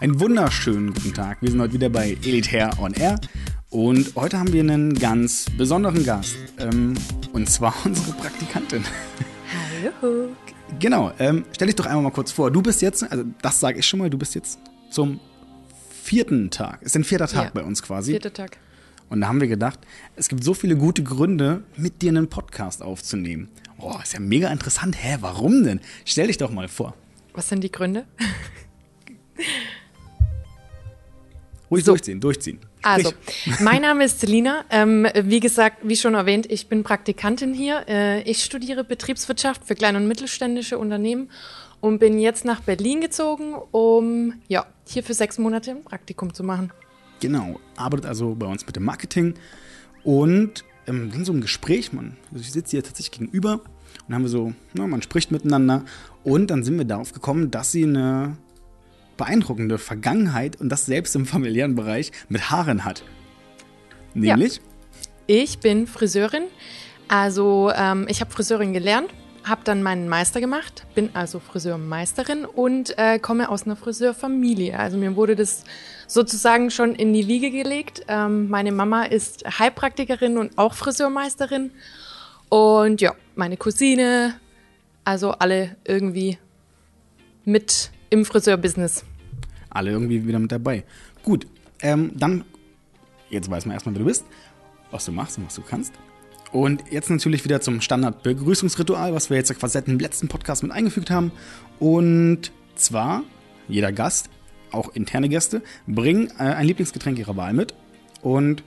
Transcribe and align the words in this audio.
Einen 0.00 0.20
wunderschönen 0.20 0.92
guten 0.92 1.14
Tag. 1.14 1.38
Wir 1.40 1.50
sind 1.50 1.60
heute 1.60 1.72
wieder 1.74 1.88
bei 1.88 2.16
Elitaire 2.22 2.70
on 2.78 2.92
Air. 2.92 3.18
Und 3.70 4.14
heute 4.14 4.38
haben 4.38 4.52
wir 4.52 4.60
einen 4.60 4.94
ganz 4.94 5.46
besonderen 5.56 6.04
Gast. 6.04 6.36
Ähm, 6.58 6.94
und 7.32 7.48
zwar 7.48 7.74
unsere 7.84 8.12
Praktikantin. 8.12 8.84
Hallo. 10.02 10.28
Genau, 10.78 11.12
ähm, 11.18 11.44
stell 11.52 11.66
dich 11.68 11.76
doch 11.76 11.86
einmal 11.86 12.02
mal 12.02 12.10
kurz 12.10 12.32
vor. 12.32 12.50
Du 12.50 12.60
bist 12.62 12.82
jetzt, 12.82 13.10
also 13.10 13.24
das 13.40 13.60
sage 13.60 13.78
ich 13.78 13.86
schon 13.86 13.98
mal, 14.00 14.10
du 14.10 14.18
bist 14.18 14.34
jetzt 14.34 14.58
zum 14.90 15.18
vierten 16.02 16.50
Tag. 16.50 16.82
Ist 16.82 16.96
ein 16.96 17.04
vierter 17.04 17.26
Tag 17.28 17.44
Ja. 17.46 17.50
bei 17.54 17.62
uns 17.64 17.82
quasi. 17.82 18.12
Vierter 18.12 18.32
Tag. 18.32 18.58
Und 19.08 19.20
da 19.20 19.28
haben 19.28 19.40
wir 19.40 19.48
gedacht, 19.48 19.78
es 20.16 20.28
gibt 20.28 20.42
so 20.44 20.52
viele 20.52 20.76
gute 20.76 21.02
Gründe, 21.04 21.62
mit 21.76 22.02
dir 22.02 22.10
einen 22.10 22.28
Podcast 22.28 22.82
aufzunehmen. 22.82 23.48
Oh, 23.78 23.94
ist 24.02 24.12
ja 24.14 24.20
mega 24.20 24.48
interessant. 24.50 24.96
Hä, 24.98 25.18
warum 25.20 25.62
denn? 25.64 25.80
Stell 26.04 26.26
dich 26.26 26.38
doch 26.38 26.50
mal 26.50 26.68
vor. 26.68 26.94
Was 27.32 27.48
sind 27.48 27.62
die 27.64 27.70
Gründe? 27.72 28.04
Ruhig 31.70 31.84
So. 31.84 31.92
durchziehen, 31.92 32.20
durchziehen. 32.20 32.58
Also, 32.82 33.10
Sprich. 33.10 33.60
mein 33.60 33.82
Name 33.82 34.04
ist 34.06 34.20
Selina. 34.20 34.64
Ähm, 34.70 35.06
wie 35.22 35.40
gesagt, 35.40 35.78
wie 35.82 35.96
schon 35.96 36.14
erwähnt, 36.14 36.46
ich 36.50 36.68
bin 36.68 36.84
Praktikantin 36.84 37.54
hier. 37.54 37.84
Äh, 37.88 38.22
ich 38.22 38.44
studiere 38.44 38.84
Betriebswirtschaft 38.84 39.64
für 39.64 39.74
kleine 39.74 39.98
und 39.98 40.06
mittelständische 40.06 40.78
Unternehmen 40.78 41.30
und 41.80 41.98
bin 41.98 42.18
jetzt 42.18 42.44
nach 42.44 42.60
Berlin 42.60 43.00
gezogen, 43.00 43.54
um 43.72 44.34
ja, 44.48 44.66
hier 44.86 45.02
für 45.02 45.14
sechs 45.14 45.38
Monate 45.38 45.72
ein 45.72 45.84
Praktikum 45.84 46.32
zu 46.32 46.44
machen. 46.44 46.72
Genau, 47.20 47.60
arbeitet 47.76 48.06
also 48.06 48.34
bei 48.34 48.46
uns 48.46 48.66
mit 48.66 48.76
dem 48.76 48.84
Marketing 48.84 49.34
und 50.04 50.64
ähm, 50.86 51.10
dann 51.12 51.24
so 51.24 51.32
im 51.32 51.40
Gespräch, 51.40 51.92
man, 51.92 52.16
also 52.30 52.42
ich 52.42 52.52
sitze 52.52 52.72
hier 52.72 52.82
tatsächlich 52.84 53.18
gegenüber 53.18 53.60
und 54.06 54.14
haben 54.14 54.22
wir 54.22 54.28
so, 54.28 54.52
na, 54.74 54.86
man 54.86 55.02
spricht 55.02 55.30
miteinander 55.32 55.84
und 56.24 56.50
dann 56.50 56.62
sind 56.62 56.76
wir 56.78 56.84
darauf 56.84 57.12
gekommen, 57.12 57.50
dass 57.50 57.72
sie 57.72 57.84
eine 57.84 58.36
beeindruckende 59.16 59.78
Vergangenheit 59.78 60.56
und 60.60 60.68
das 60.68 60.86
selbst 60.86 61.16
im 61.16 61.26
familiären 61.26 61.74
Bereich 61.74 62.12
mit 62.28 62.50
Haaren 62.50 62.84
hat. 62.84 63.02
Nämlich, 64.14 64.60
Ich 65.26 65.58
bin 65.58 65.86
Friseurin. 65.86 66.44
Also 67.08 67.70
ähm, 67.74 68.06
ich 68.08 68.20
habe 68.20 68.30
Friseurin 68.30 68.72
gelernt, 68.72 69.10
habe 69.44 69.62
dann 69.64 69.82
meinen 69.82 70.08
Meister 70.08 70.40
gemacht, 70.40 70.86
bin 70.94 71.10
also 71.14 71.38
Friseurmeisterin 71.38 72.44
und 72.44 72.98
äh, 72.98 73.18
komme 73.18 73.48
aus 73.48 73.64
einer 73.64 73.76
Friseurfamilie. 73.76 74.78
Also 74.78 74.96
mir 74.96 75.16
wurde 75.16 75.36
das 75.36 75.64
sozusagen 76.06 76.70
schon 76.70 76.94
in 76.94 77.12
die 77.12 77.28
Wiege 77.28 77.50
gelegt. 77.50 78.02
Ähm, 78.08 78.48
meine 78.48 78.72
Mama 78.72 79.04
ist 79.04 79.44
Heilpraktikerin 79.58 80.38
und 80.38 80.58
auch 80.58 80.74
Friseurmeisterin. 80.74 81.70
Und 82.48 83.00
ja, 83.00 83.14
meine 83.34 83.56
Cousine, 83.56 84.34
also 85.04 85.32
alle 85.32 85.76
irgendwie 85.84 86.38
mit 87.44 87.90
im 88.10 88.24
Friseurbusiness. 88.24 89.04
alle 89.70 89.90
irgendwie 89.90 90.26
wieder 90.26 90.38
mit 90.38 90.52
dabei. 90.52 90.84
Gut, 91.22 91.46
ähm, 91.82 92.12
dann, 92.14 92.44
jetzt 93.30 93.50
weiß 93.50 93.66
man 93.66 93.74
erstmal, 93.74 93.94
wer 93.94 94.00
du 94.00 94.06
bist, 94.06 94.24
was 94.90 95.04
du 95.04 95.12
machst 95.12 95.38
und 95.38 95.46
was 95.46 95.54
du 95.54 95.62
kannst. 95.62 95.92
Und 96.52 96.84
jetzt 96.90 97.10
natürlich 97.10 97.44
wieder 97.44 97.60
zum 97.60 97.80
Standard-Begrüßungsritual, 97.80 99.12
was 99.12 99.28
wir 99.30 99.36
jetzt 99.36 99.52
quasi 99.58 99.74
seit 99.74 99.88
dem 99.88 99.98
letzten 99.98 100.28
Podcast 100.28 100.62
mit 100.62 100.72
eingefügt 100.72 101.10
haben. 101.10 101.32
Und 101.80 102.52
zwar, 102.76 103.24
jeder 103.68 103.92
Gast, 103.92 104.30
auch 104.72 104.94
interne 104.94 105.28
Gäste, 105.28 105.62
bringen 105.86 106.30
äh, 106.38 106.44
ein 106.44 106.66
Lieblingsgetränk 106.66 107.18
ihrer 107.18 107.36
Wahl 107.36 107.52
mit 107.52 107.74
und 108.22 108.62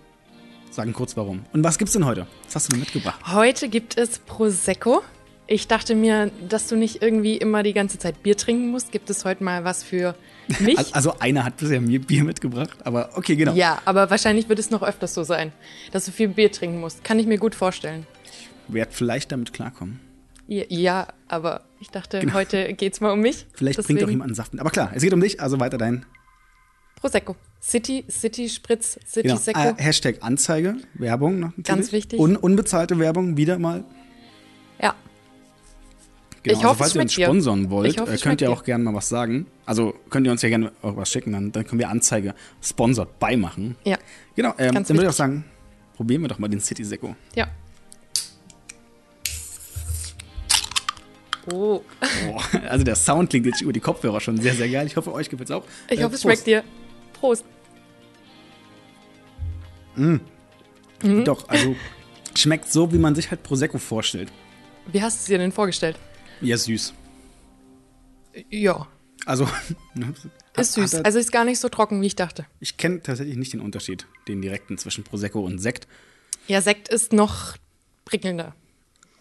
sagen 0.72 0.94
kurz 0.94 1.18
warum. 1.18 1.42
Und 1.54 1.64
was 1.64 1.78
gibt's 1.78 1.94
denn 1.94 2.06
heute? 2.06 2.28
Was 2.46 2.56
hast 2.56 2.68
du 2.68 2.72
denn 2.72 2.82
mitgebracht? 2.82 3.20
Heute 3.34 3.70
gibt 3.70 3.98
es 3.98 4.20
Prosecco. 4.20 5.02
Ich 5.52 5.68
dachte 5.68 5.96
mir, 5.96 6.30
dass 6.48 6.68
du 6.68 6.76
nicht 6.76 7.02
irgendwie 7.02 7.36
immer 7.36 7.64
die 7.64 7.74
ganze 7.74 7.98
Zeit 7.98 8.22
Bier 8.22 8.38
trinken 8.38 8.70
musst. 8.70 8.92
Gibt 8.92 9.10
es 9.10 9.26
heute 9.26 9.44
mal 9.44 9.64
was 9.64 9.84
für 9.84 10.14
mich? 10.60 10.78
Al- 10.78 10.86
Also 10.92 11.16
einer 11.20 11.44
hat 11.44 11.58
bisher 11.58 11.82
mir 11.82 12.00
Bier 12.00 12.24
mitgebracht, 12.24 12.78
aber 12.84 13.10
okay, 13.16 13.36
genau. 13.36 13.54
ja, 13.56 13.82
aber 13.86 14.12
wahrscheinlich 14.12 14.48
wird 14.48 14.60
es 14.60 14.70
noch 14.70 14.84
öfters 14.84 15.16
so 15.16 15.24
sein, 15.24 15.52
dass 15.92 16.06
du 16.06 16.12
viel 16.12 16.28
Bier 16.28 16.52
trinken 16.52 16.80
musst. 16.80 17.04
Kann 17.04 17.18
ich 17.18 17.26
mir 17.26 17.40
gut 17.40 17.56
vorstellen. 17.56 18.06
Werd 18.68 18.94
vielleicht 18.94 19.32
damit 19.32 19.52
klarkommen. 19.52 20.00
Ja, 20.48 20.66
ja 20.70 21.08
aber 21.28 21.62
ich 21.80 21.90
dachte, 21.90 22.20
Genau. 22.20 22.34
heute 22.34 22.74
geht's 22.76 23.02
mal 23.02 23.12
um 23.12 23.22
mich. 23.22 23.48
Vielleicht 23.54 23.80
Deswegen 23.80 23.98
bringt 23.98 24.08
auch 24.08 24.12
jemand 24.12 24.30
einen 24.30 24.36
Saft 24.36 24.54
mit. 24.54 24.62
Aber 24.62 24.70
klar, 24.70 24.92
es 24.94 25.02
geht 25.02 25.14
um 25.14 25.22
dich, 25.22 25.42
also 25.42 25.60
weiter 25.60 25.80
dein 25.80 26.06
Prosecco. 26.96 27.36
City, 27.62 28.06
City 28.10 28.50
Spritz, 28.50 29.00
City 29.08 29.30
Genau. 29.30 29.40
Secco. 29.40 29.60
Äh, 29.60 29.74
Hashtag 29.78 30.18
Anzeige, 30.22 30.76
Werbung 30.94 31.40
noch 31.40 31.48
natürlich. 31.50 31.66
Ganz 31.66 31.92
wichtig. 31.92 32.20
Un 32.20 32.36
unbezahlte 32.36 33.00
Werbung, 33.00 33.36
wieder 33.38 33.58
mal. 33.58 33.84
Genau. 36.44 36.58
Ich 36.58 36.64
hoffe, 36.64 36.84
also, 36.84 36.84
falls 36.84 36.96
ihr 36.96 37.02
uns 37.02 37.14
schmeckt 37.14 37.18
dir. 37.18 37.26
sponsern 37.26 37.70
wollt, 37.70 38.00
hoffe, 38.00 38.14
äh, 38.14 38.18
könnt 38.18 38.42
ihr 38.42 38.50
auch 38.52 38.64
gerne 38.64 38.84
mal 38.84 38.94
was 38.94 39.10
sagen. 39.10 39.46
Also 39.66 39.94
könnt 40.10 40.26
ihr 40.26 40.32
uns 40.32 40.42
ja 40.42 40.50
gerne 40.50 40.72
auch 40.82 40.96
was 40.96 41.10
schicken, 41.12 41.34
dann, 41.34 41.52
dann 41.52 41.66
können 41.66 41.80
wir 41.80 41.90
Anzeige 41.90 42.34
sponsored 42.62 43.20
beimachen. 43.20 43.76
ja, 43.84 43.98
Genau, 44.36 44.54
ähm, 44.58 44.74
dann 44.74 44.88
würde 44.88 45.04
ich 45.04 45.08
auch 45.10 45.14
sagen, 45.14 45.44
probieren 45.96 46.22
wir 46.22 46.30
doch 46.30 46.40
mal 46.40 46.48
den 46.48 46.62
City 46.62 46.84
Secco. 46.84 47.16
ja. 47.36 47.48
Oh, 51.52 51.82
Oh, 52.28 52.40
also 52.70 52.84
der 52.84 52.96
Sound 52.96 53.30
klingt 53.32 53.46
jetzt 53.48 53.62
über 53.62 53.74
die 53.74 53.80
Kopfhörer 53.80 54.20
schon 54.20 54.38
sehr, 54.40 54.54
sehr 54.54 54.70
geil. 54.70 54.86
Ich 54.86 54.96
hoffe, 54.96 55.12
euch 55.14 55.30
gefällt 55.30 55.50
es 55.50 55.56
auch. 55.56 55.64
ich 55.90 56.00
Äh, 56.00 56.04
hoffe, 56.04 56.16
es 56.16 56.22
schmeckt 56.22 56.46
dir. 56.46 56.64
Prost. 57.14 57.44
Doch, 61.26 61.48
also 61.50 61.76
schmeckt 62.36 62.72
so, 62.72 62.94
wie 62.94 62.98
man 62.98 63.16
sich 63.16 63.32
halt 63.32 63.42
Prosecco 63.44 63.78
vorstellt. 63.78 64.32
Wie 64.92 65.02
hast 65.02 65.18
du 65.18 65.22
es 65.22 65.26
dir 65.26 65.38
denn 65.38 65.52
vorgestellt? 65.52 65.98
Ja, 66.42 66.58
süß. 66.58 66.94
Ja, 68.50 68.88
Also, 69.26 69.48
ne, 69.96 70.14
ist 70.58 70.74
süß. 70.74 70.94
er- 70.94 71.06
Also 71.06 71.20
ist 71.20 71.32
gar 71.32 71.46
nicht 71.46 71.60
so 71.60 71.70
trocken, 71.70 72.02
wie 72.02 72.08
ich 72.08 72.16
dachte. 72.16 72.46
Ich 72.60 72.78
kenne 72.78 73.02
tatsächlich 73.02 73.38
nicht 73.38 73.54
den 73.54 73.60
Unterschied, 73.62 74.08
den 74.28 74.42
direkten 74.42 74.78
zwischen 74.78 75.04
Prosecco 75.04 75.42
und 75.42 75.60
Sekt. 75.60 75.88
Ja, 76.48 76.62
Sekt 76.62 76.88
ist 76.90 77.12
noch 77.14 77.58
prickelnder. 78.06 78.56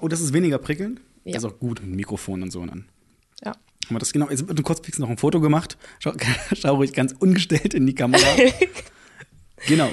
Oh, 0.01 0.09
das 0.09 0.21
ist 0.21 0.33
weniger 0.33 0.59
prickelnd? 0.59 1.01
Ja. 1.25 1.35
Das 1.35 1.45
ist 1.45 1.51
auch 1.51 1.59
gut 1.59 1.81
mit 1.83 1.95
Mikrofon 1.97 2.43
und 2.43 2.51
so. 2.53 2.65
Dann 2.65 2.89
Ja. 3.45 3.51
haben 3.53 3.61
wir 3.97 3.99
das 3.99 4.13
genau. 4.13 4.31
Jetzt 4.31 4.47
wird 4.49 4.63
kurz 4.63 4.81
fix 4.85 4.99
noch 4.99 5.11
ein 5.11 5.19
Foto 5.19 5.41
gemacht. 5.41 5.77
Schau, 5.99 6.13
schau 6.55 6.77
ruhig 6.77 6.93
ganz 6.93 7.15
ungestellt 7.19 7.75
in 7.75 7.87
die 7.87 7.95
Kamera. 7.95 8.25
genau. 9.67 9.93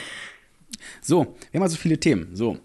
So, 1.01 1.35
wir 1.51 1.59
haben 1.59 1.63
also 1.63 1.77
viele 1.77 1.99
Themen. 1.99 2.35
So, 2.35 2.59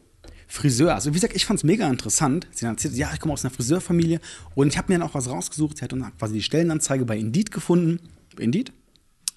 Friseur. 0.51 0.95
Also, 0.95 1.11
wie 1.11 1.15
gesagt, 1.15 1.37
ich 1.37 1.47
fand 1.47 1.59
es 1.59 1.65
mega 1.65 1.89
interessant. 1.89 2.49
Sie 2.51 2.67
hat 2.67 2.73
erzählt, 2.75 2.95
ja, 2.97 3.11
ich 3.15 3.21
komme 3.21 3.33
aus 3.33 3.45
einer 3.45 3.55
Friseurfamilie 3.55 4.21
und 4.57 4.67
ich 4.67 4.77
habe 4.77 4.93
mir 4.93 4.99
dann 4.99 5.09
auch 5.09 5.15
was 5.15 5.31
rausgesucht. 5.31 5.79
Sie 5.79 5.85
hat 5.85 5.93
dann 5.93 6.05
quasi 6.19 6.35
die 6.35 6.43
Stellenanzeige 6.43 7.05
bei 7.05 7.17
Indeed 7.17 7.53
gefunden. 7.53 8.01
Indeed? 8.37 8.73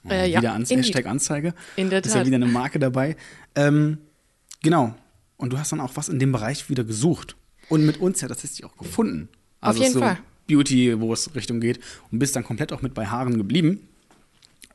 Äh, 0.09 0.31
ja, 0.31 0.41
wieder 0.41 0.53
Anz 0.53 0.72
Indeed. 0.72 0.88
Hashtag 0.88 1.06
Anzeige. 1.06 1.53
In 1.75 1.91
der 1.91 2.03
Ist 2.03 2.07
ja 2.13 2.22
Tat. 2.22 2.25
wieder 2.25 2.38
eine 2.38 2.47
Marke 2.47 2.79
dabei. 2.79 3.16
Ähm, 3.53 4.00
genau. 4.63 4.96
Und 5.38 5.53
du 5.53 5.59
hast 5.59 5.72
dann 5.72 5.81
auch 5.81 5.91
was 5.94 6.09
in 6.09 6.18
dem 6.18 6.31
Bereich 6.31 6.68
wieder 6.72 6.84
gesucht. 6.84 7.35
Und 7.69 7.85
mit 7.85 7.97
uns 7.97 8.19
ja 8.22 8.28
tatsächlich 8.28 8.66
auch 8.66 8.75
gefunden. 8.75 9.29
Also 9.62 9.81
jeden 9.81 9.94
so 9.94 10.00
Fall. 10.00 10.18
Beauty, 10.47 11.00
wo 11.00 11.13
es 11.13 11.34
Richtung 11.35 11.59
geht. 11.59 11.79
Und 12.12 12.18
bist 12.18 12.35
dann 12.35 12.44
komplett 12.44 12.73
auch 12.73 12.81
mit 12.81 12.96
bei 12.96 13.06
Haaren 13.06 13.38
geblieben. 13.38 13.88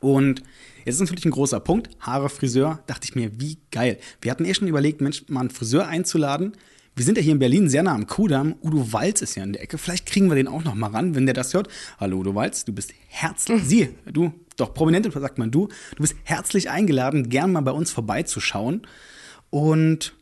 Und 0.00 0.42
jetzt 0.84 0.94
ist 0.94 1.00
natürlich 1.00 1.24
ein 1.24 1.32
großer 1.32 1.60
Punkt. 1.60 1.90
Haare, 2.00 2.28
Friseur, 2.28 2.82
dachte 2.86 3.06
ich 3.08 3.14
mir, 3.14 3.40
wie 3.40 3.58
geil. 3.70 3.98
Wir 4.20 4.30
hatten 4.30 4.44
eh 4.44 4.54
schon 4.54 4.68
überlegt, 4.68 5.00
Mensch, 5.00 5.24
mal 5.28 5.40
einen 5.40 5.50
Friseur 5.50 5.86
einzuladen. 5.88 6.52
Wir 6.94 7.04
sind 7.04 7.16
ja 7.16 7.22
hier 7.22 7.32
in 7.32 7.38
Berlin 7.38 7.68
sehr 7.68 7.82
nah 7.84 7.94
am 7.94 8.06
Kudamm. 8.06 8.56
Udo 8.60 8.92
Walz 8.92 9.22
ist 9.22 9.36
ja 9.36 9.44
in 9.44 9.52
der 9.52 9.62
Ecke. 9.62 9.78
Vielleicht 9.78 10.06
kriegen 10.06 10.28
wir 10.28 10.34
den 10.34 10.48
auch 10.48 10.64
noch 10.64 10.74
mal 10.74 10.90
ran, 10.90 11.14
wenn 11.14 11.26
der 11.26 11.34
das 11.34 11.54
hört. 11.54 11.68
Hallo 11.98 12.18
Udo 12.18 12.34
Walz, 12.34 12.64
du 12.64 12.72
bist 12.72 12.92
herzlich, 13.08 13.62
Sie, 13.64 13.90
du, 14.12 14.32
doch 14.56 14.74
prominent 14.74 15.12
sagt 15.12 15.38
man 15.38 15.50
du, 15.52 15.68
du 15.68 16.02
bist 16.02 16.16
herzlich 16.24 16.70
eingeladen, 16.70 17.28
gern 17.28 17.52
mal 17.52 17.60
bei 17.60 17.70
uns 17.70 17.92
vorbeizuschauen 17.92 18.82
und 19.50 20.14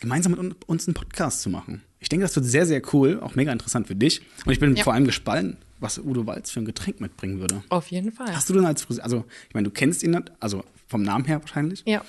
gemeinsam 0.00 0.32
mit 0.32 0.40
un- 0.40 0.54
uns 0.66 0.86
einen 0.88 0.94
Podcast 0.94 1.42
zu 1.42 1.50
machen. 1.50 1.82
Ich 2.04 2.10
denke, 2.10 2.24
das 2.26 2.36
wird 2.36 2.44
sehr, 2.44 2.66
sehr 2.66 2.82
cool, 2.92 3.18
auch 3.22 3.34
mega 3.34 3.50
interessant 3.50 3.86
für 3.88 3.94
dich. 3.96 4.20
Und 4.44 4.52
ich 4.52 4.60
bin 4.60 4.76
Ja. 4.76 4.84
vor 4.84 4.92
allem 4.92 5.06
gespannt, 5.06 5.56
was 5.80 5.98
Udo 5.98 6.26
Walz 6.26 6.50
für 6.50 6.60
ein 6.60 6.66
Getränk 6.66 7.00
mitbringen 7.00 7.40
würde. 7.40 7.62
Auf 7.70 7.88
jeden 7.88 8.12
Fall. 8.12 8.34
Hast 8.36 8.48
du 8.50 8.52
denn 8.54 8.66
als 8.66 8.82
Friseur, 8.82 9.04
also 9.04 9.24
ich 9.48 9.54
meine, 9.54 9.64
du 9.64 9.70
kennst 9.70 10.02
ihn, 10.02 10.22
also 10.38 10.62
vom 10.86 11.02
Namen 11.02 11.24
her 11.24 11.40
wahrscheinlich. 11.40 11.82
Ja. 11.86 12.02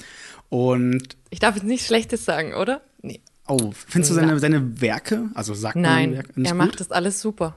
Und, 0.50 1.16
Ich 1.30 1.40
darf 1.40 1.56
jetzt 1.56 1.64
nichts 1.66 1.88
Schlechtes 1.88 2.26
sagen, 2.26 2.54
oder? 2.54 2.82
Nee. 3.02 3.22
oh, 3.48 3.72
findest 3.88 4.12
du 4.12 4.16
seine, 4.16 4.38
seine 4.40 4.82
Werke, 4.82 5.30
also 5.34 5.54
sagt 5.54 5.76
man 5.76 5.84
Nein, 5.84 6.14
Werke, 6.14 6.40
nicht 6.42 6.52
er 6.52 6.58
gut? 6.58 6.68
macht 6.68 6.80
das 6.82 6.92
alles 6.92 7.22
super. 7.22 7.56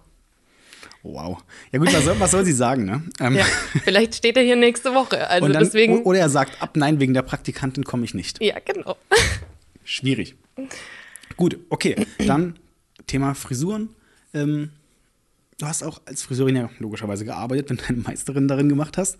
Wow. 1.02 1.38
Ja 1.73 1.79
gut, 1.81 1.93
was 1.93 2.05
soll, 2.05 2.20
was 2.20 2.31
soll 2.31 2.44
sie 2.44 2.52
sagen, 2.52 2.85
ne? 2.85 3.02
Ähm, 3.20 3.35
Ja. 3.37 3.44
Vielleicht 3.85 4.14
steht 4.14 4.37
er 4.37 4.43
hier 4.44 4.56
nächste 4.56 4.94
Woche. 4.94 5.29
Also 5.29 5.49
dann, 5.49 5.62
deswegen. 5.64 6.02
Oder 6.02 6.20
er 6.20 6.29
sagt, 6.29 6.62
ab 6.62 6.76
nein, 6.76 7.00
wegen 7.00 7.14
der 7.14 7.23
Praktikantin 7.23 7.82
komme 7.85 8.05
ich 8.05 8.14
nicht. 8.14 8.40
ja, 8.43 8.56
genau. 8.64 8.96
Schwierig. 9.85 10.37
Gut, 11.38 11.56
okay. 11.70 12.06
Dann 12.26 12.58
Thema 13.06 13.35
Frisuren. 13.35 13.90
Ähm, 14.35 14.73
du 15.58 15.67
hast 15.67 15.82
auch 15.82 16.02
als 16.05 16.23
Friseurin 16.23 16.56
ja 16.56 16.69
logischerweise 16.81 17.25
gearbeitet, 17.25 17.70
wenn 17.70 17.76
du 17.79 17.85
eine 17.85 17.99
Meisterin 17.99 18.49
darin 18.49 18.69
gemacht 18.69 18.99
hast. 18.99 19.19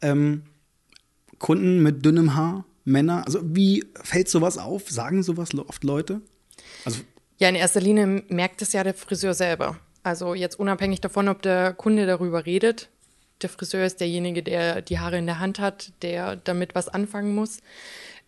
Ähm, 0.00 0.44
Kunden 1.38 1.82
mit 1.82 2.04
dünnem 2.04 2.34
Haar, 2.34 2.64
Männer, 2.84 3.26
also 3.26 3.40
wie 3.42 3.84
fällt 4.02 4.28
sowas 4.28 4.56
auf? 4.56 4.88
Sagen 4.88 5.22
sowas 5.22 5.50
oft 5.54 5.84
Leute? 5.84 6.22
Also, 6.84 7.00
Ja, 7.38 7.48
in 7.48 7.54
erster 7.56 7.80
Linie 7.80 8.24
merkt 8.28 8.62
es 8.62 8.72
ja 8.72 8.82
der 8.82 8.94
Friseur 8.94 9.34
selber. 9.34 9.78
Also 10.02 10.34
jetzt 10.34 10.58
unabhängig 10.58 11.00
davon, 11.00 11.28
ob 11.28 11.42
der 11.42 11.74
Kunde 11.74 12.06
darüber 12.06 12.46
redet, 12.46 12.88
der 13.42 13.50
Friseur 13.50 13.84
ist 13.84 14.00
derjenige, 14.00 14.42
der 14.42 14.80
die 14.80 14.98
Haare 14.98 15.18
in 15.18 15.26
der 15.26 15.38
Hand 15.38 15.58
hat, 15.58 15.92
der 16.02 16.36
damit 16.36 16.74
was 16.74 16.88
anfangen 16.88 17.34
muss. 17.34 17.58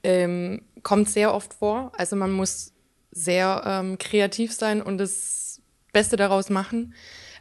Ähm, 0.03 0.63
kommt 0.83 1.11
sehr 1.11 1.35
oft 1.35 1.55
vor. 1.55 1.93
Also 1.97 2.17
man 2.17 2.33
muss 2.33 2.70
sehr 3.11 3.63
ähm, 3.67 3.99
kreativ 3.99 4.53
sein 4.53 4.83
und 4.83 4.99
das 4.99 5.61
Beste 5.93 6.17
daraus 6.17 6.51
machen. 6.51 6.95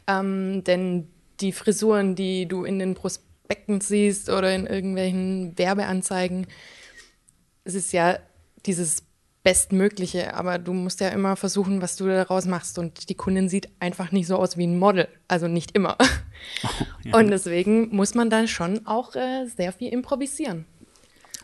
Ähm, 0.06 0.64
denn 0.64 1.08
die 1.40 1.52
Frisuren, 1.52 2.14
die 2.14 2.46
du 2.46 2.64
in 2.64 2.78
den 2.78 2.94
Prospekten 2.94 3.80
siehst 3.80 4.28
oder 4.28 4.54
in 4.54 4.66
irgendwelchen 4.66 5.56
Werbeanzeigen, 5.56 6.46
es 7.64 7.74
ist 7.74 7.92
ja 7.92 8.18
dieses 8.66 9.04
Bestmögliche, 9.42 10.34
aber 10.34 10.58
du 10.58 10.74
musst 10.74 11.00
ja 11.00 11.08
immer 11.08 11.34
versuchen, 11.34 11.80
was 11.80 11.96
du 11.96 12.06
daraus 12.06 12.44
machst. 12.44 12.78
Und 12.78 13.08
die 13.08 13.14
Kundin 13.14 13.48
sieht 13.48 13.68
einfach 13.80 14.12
nicht 14.12 14.26
so 14.26 14.36
aus 14.36 14.58
wie 14.58 14.66
ein 14.66 14.78
Model, 14.78 15.08
also 15.28 15.48
nicht 15.48 15.72
immer. 15.72 15.96
Oh, 16.64 16.68
ja. 17.04 17.18
Und 17.18 17.28
deswegen 17.28 17.94
muss 17.94 18.14
man 18.14 18.30
dann 18.30 18.48
schon 18.48 18.86
auch 18.86 19.14
äh, 19.14 19.44
sehr 19.44 19.72
viel 19.72 19.92
improvisieren. 19.92 20.64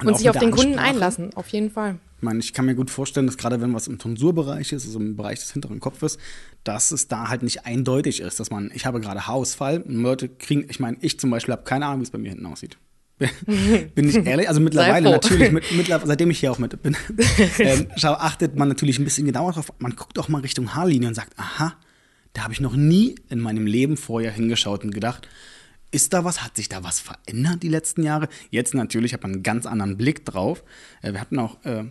Und, 0.00 0.06
und 0.06 0.16
sich 0.16 0.30
auf 0.30 0.38
den 0.38 0.50
Kunden 0.50 0.78
einlassen, 0.78 1.34
auf 1.34 1.48
jeden 1.48 1.70
Fall. 1.70 1.98
Ich 2.16 2.22
meine, 2.22 2.38
ich 2.38 2.52
kann 2.52 2.64
mir 2.64 2.74
gut 2.74 2.90
vorstellen, 2.90 3.26
dass 3.26 3.36
gerade 3.36 3.60
wenn 3.60 3.74
was 3.74 3.88
im 3.88 3.98
Tonsurbereich 3.98 4.72
ist, 4.72 4.86
also 4.86 4.98
im 4.98 5.16
Bereich 5.16 5.38
des 5.38 5.52
hinteren 5.52 5.80
Kopfes, 5.80 6.16
dass 6.64 6.90
es 6.90 7.08
da 7.08 7.28
halt 7.28 7.42
nicht 7.42 7.66
eindeutig 7.66 8.20
ist, 8.20 8.40
dass 8.40 8.50
man, 8.50 8.70
ich 8.74 8.86
habe 8.86 9.00
gerade 9.00 9.26
Haarausfall 9.26 9.82
und 9.82 9.96
Leute 9.96 10.28
kriegen, 10.28 10.66
ich 10.68 10.80
meine, 10.80 10.96
ich 11.00 11.20
zum 11.20 11.30
Beispiel 11.30 11.52
habe 11.52 11.64
keine 11.64 11.86
Ahnung, 11.86 12.00
wie 12.00 12.04
es 12.04 12.10
bei 12.10 12.18
mir 12.18 12.30
hinten 12.30 12.46
aussieht. 12.46 12.78
bin 13.94 14.08
ich 14.08 14.16
ehrlich, 14.16 14.48
also 14.48 14.60
mittlerweile 14.62 15.10
natürlich, 15.10 15.50
mit, 15.50 15.64
mittlerweile, 15.76 16.06
seitdem 16.06 16.30
ich 16.30 16.40
hier 16.40 16.52
auch 16.52 16.58
mit 16.58 16.82
bin, 16.82 16.96
ähm, 17.58 17.88
schau, 17.96 18.12
achtet 18.12 18.56
man 18.56 18.68
natürlich 18.68 18.98
ein 18.98 19.04
bisschen 19.04 19.26
genauer 19.26 19.52
drauf. 19.52 19.72
Man 19.78 19.94
guckt 19.94 20.18
auch 20.18 20.28
mal 20.28 20.40
Richtung 20.40 20.74
Haarlinie 20.74 21.08
und 21.08 21.14
sagt, 21.14 21.38
aha, 21.38 21.74
da 22.32 22.42
habe 22.42 22.52
ich 22.52 22.60
noch 22.60 22.76
nie 22.76 23.14
in 23.30 23.40
meinem 23.40 23.66
Leben 23.66 23.96
vorher 23.96 24.30
hingeschaut 24.30 24.84
und 24.84 24.92
gedacht, 24.92 25.26
ist 25.90 26.12
da 26.12 26.24
was? 26.24 26.44
Hat 26.44 26.56
sich 26.56 26.68
da 26.68 26.84
was 26.84 27.00
verändert 27.00 27.62
die 27.62 27.68
letzten 27.68 28.02
Jahre? 28.02 28.28
Jetzt 28.50 28.74
natürlich 28.74 29.14
hat 29.14 29.22
man 29.22 29.32
einen 29.32 29.42
ganz 29.42 29.66
anderen 29.66 29.96
Blick 29.96 30.24
drauf. 30.24 30.62
Äh, 31.00 31.12
wir 31.12 31.20
hatten 31.20 31.38
auch, 31.38 31.64
äh, 31.64 31.84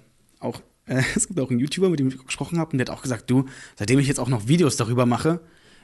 auch 0.46 0.62
äh, 0.86 1.02
es 1.16 1.28
gibt 1.28 1.40
auch 1.40 1.50
einen 1.50 1.60
YouTuber, 1.60 1.90
mit 1.90 2.00
dem 2.00 2.08
ich 2.08 2.18
gesprochen 2.18 2.60
habe, 2.60 2.72
und 2.72 2.78
der 2.78 2.88
hat 2.88 2.98
auch 2.98 3.02
gesagt, 3.02 3.30
du, 3.30 3.46
seitdem 3.76 4.00
ich 4.00 4.08
jetzt 4.08 4.20
auch 4.20 4.30
noch 4.30 4.48
Videos 4.48 4.78
darüber 4.78 5.06
mache, 5.06 5.42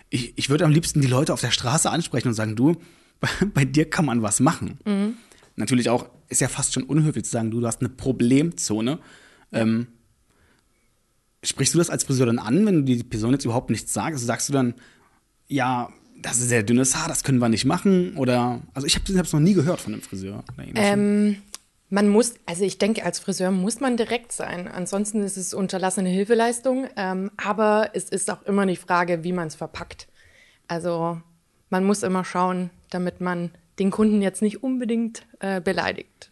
ich, 0.10 0.38
ich 0.38 0.50
würde 0.50 0.66
am 0.66 0.72
liebsten 0.72 1.02
die 1.02 1.08
Leute 1.08 1.34
auf 1.34 1.42
der 1.42 1.52
Straße 1.52 1.90
ansprechen 1.90 2.30
und 2.30 2.34
sagen, 2.34 2.56
du, 2.56 2.78
bei, 3.20 3.30
bei 3.54 3.66
dir 3.66 3.90
kann 3.90 4.06
man 4.06 4.22
was 4.22 4.40
machen. 4.40 4.80
Mhm 4.86 5.14
natürlich 5.56 5.90
auch, 5.90 6.10
ist 6.30 6.42
ja 6.42 6.48
fast 6.48 6.74
schon 6.74 6.84
unhöflich 6.84 7.26
zu 7.26 7.32
sagen, 7.32 7.52
du, 7.52 7.60
du 7.60 7.68
hast 7.68 7.80
eine 7.80 7.90
Problemzone. 7.90 9.00
Ähm, 9.52 9.88
sprichst 11.44 11.74
du 11.74 11.78
das 11.78 11.90
als 11.90 12.04
Friseur 12.04 12.26
dann 12.26 12.40
an, 12.40 12.66
wenn 12.66 12.86
die 12.86 13.04
Person 13.04 13.32
jetzt 13.32 13.46
überhaupt 13.46 13.70
nichts 13.70 13.94
sagt? 13.94 14.14
Also 14.14 14.26
sagst 14.26 14.50
du 14.50 14.54
dann, 14.54 14.74
ja, 15.48 15.90
das 16.22 16.38
ist 16.38 16.50
sehr 16.50 16.64
dünnes 16.64 16.96
Haar, 16.96 17.08
das 17.08 17.24
können 17.24 17.40
wir 17.40 17.50
nicht 17.50 17.66
machen? 17.66 18.16
Oder, 18.16 18.62
also 18.74 18.86
ich 18.86 18.96
habe 18.96 19.12
es 19.12 19.34
noch 19.34 19.40
nie 19.40 19.54
gehört 19.54 19.82
von 19.82 19.94
einem 19.94 20.02
Friseur. 20.02 20.44
Ähm, 20.76 21.38
man 21.92 22.08
muss, 22.08 22.36
also 22.46 22.64
ich 22.64 22.78
denke, 22.78 23.04
als 23.04 23.20
Friseur 23.20 23.52
muss 23.52 23.82
man 23.82 23.98
direkt 23.98 24.32
sein. 24.32 24.70
Ansonsten 24.70 25.22
ist 25.24 25.36
es 25.36 25.54
unterlassene 25.54 26.08
Hilfeleistung. 26.08 26.88
Ähm, 26.96 27.32
aber 27.36 27.92
es 27.94 28.06
ist 28.06 28.32
auch 28.32 28.42
immer 28.44 28.66
die 28.66 28.78
Frage, 28.78 29.26
wie 29.26 29.34
man 29.34 29.48
es 29.48 29.56
verpackt. 29.56 30.08
Also 30.70 31.22
man 31.70 31.84
muss 31.84 32.04
immer 32.04 32.24
schauen, 32.24 32.70
damit 32.90 33.20
man 33.20 33.52
den 33.78 33.92
Kunden 33.92 34.22
jetzt 34.22 34.42
nicht 34.42 34.64
unbedingt 34.64 35.28
äh, 35.42 35.60
beleidigt. 35.60 36.32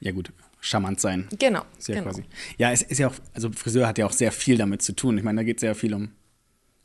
Ja, 0.00 0.12
gut. 0.12 0.30
Charmant 0.60 1.00
sein. 1.00 1.26
Genau. 1.38 1.62
Sehr 1.78 1.96
genau. 1.96 2.10
quasi. 2.10 2.24
Ja, 2.58 2.70
es 2.70 2.82
ist 2.82 2.98
ja 2.98 3.08
auch, 3.08 3.14
also 3.32 3.50
Friseur 3.50 3.88
hat 3.88 3.96
ja 3.96 4.04
auch 4.04 4.12
sehr 4.12 4.30
viel 4.30 4.58
damit 4.58 4.82
zu 4.82 4.94
tun. 4.94 5.16
Ich 5.16 5.24
meine, 5.24 5.40
da 5.40 5.42
geht 5.42 5.56
es 5.56 5.62
sehr 5.62 5.74
viel 5.74 5.94
um 5.94 6.10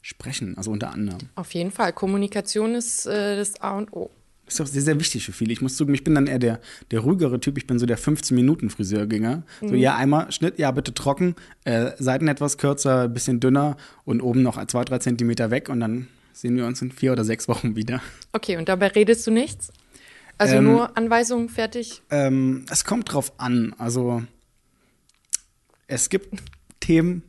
Sprechen, 0.01 0.57
also 0.57 0.71
unter 0.71 0.92
anderem. 0.92 1.30
Auf 1.36 1.53
jeden 1.53 1.71
Fall. 1.71 1.92
Kommunikation 1.92 2.74
ist 2.74 3.06
äh, 3.06 3.36
das 3.36 3.60
A 3.60 3.77
und 3.77 3.92
O. 3.92 4.10
Ist 4.48 4.62
auch 4.62 4.66
sehr, 4.66 4.82
sehr 4.82 5.00
wichtig 5.00 5.26
für 5.26 5.34
viele. 5.34 5.52
Ich 5.52 5.62
muss 5.62 5.76
zugeben, 5.76 5.94
ich 5.94 6.06
bin 6.06 6.16
dann 6.16 6.26
eher 6.26 6.40
der, 6.40 6.62
der 6.92 7.02
ruhigere 7.02 7.40
Typ. 7.40 7.58
Ich 7.58 7.68
bin 7.68 7.80
so 7.80 7.86
der 7.86 8.00
15-Minuten-Friseurgänger. 8.00 9.44
Mhm. 9.62 9.68
So, 9.68 9.76
ja, 9.76 9.96
einmal 9.98 10.32
Schnitt, 10.32 10.58
ja, 10.58 10.72
bitte 10.72 10.94
trocken, 10.94 11.36
äh, 11.66 11.92
Seiten 12.00 12.30
etwas 12.30 12.58
kürzer, 12.58 13.04
ein 13.04 13.14
bisschen 13.14 13.42
dünner 13.42 13.76
und 14.06 14.22
oben 14.22 14.42
noch 14.44 14.64
zwei, 14.68 14.86
drei 14.86 15.00
Zentimeter 15.00 15.52
weg 15.52 15.68
und 15.68 15.82
dann 15.82 16.08
sehen 16.32 16.56
wir 16.56 16.66
uns 16.66 16.82
in 16.82 16.92
vier 16.92 17.12
oder 17.12 17.26
sechs 17.26 17.48
Wochen 17.48 17.76
wieder. 17.76 18.02
Okay, 18.32 18.58
und 18.58 18.70
dabei 18.70 18.88
redest 18.88 19.28
du 19.28 19.32
nichts? 19.32 19.72
Also 20.38 20.56
ähm, 20.56 20.66
nur 20.66 20.96
Anweisungen 20.96 21.50
fertig? 21.50 22.02
Ähm, 22.10 22.66
es 22.72 22.86
kommt 22.86 23.12
drauf 23.12 23.34
an. 23.38 23.74
Also 23.78 24.24
es 25.88 26.10
gibt 26.10 26.42
Themen, 26.80 27.24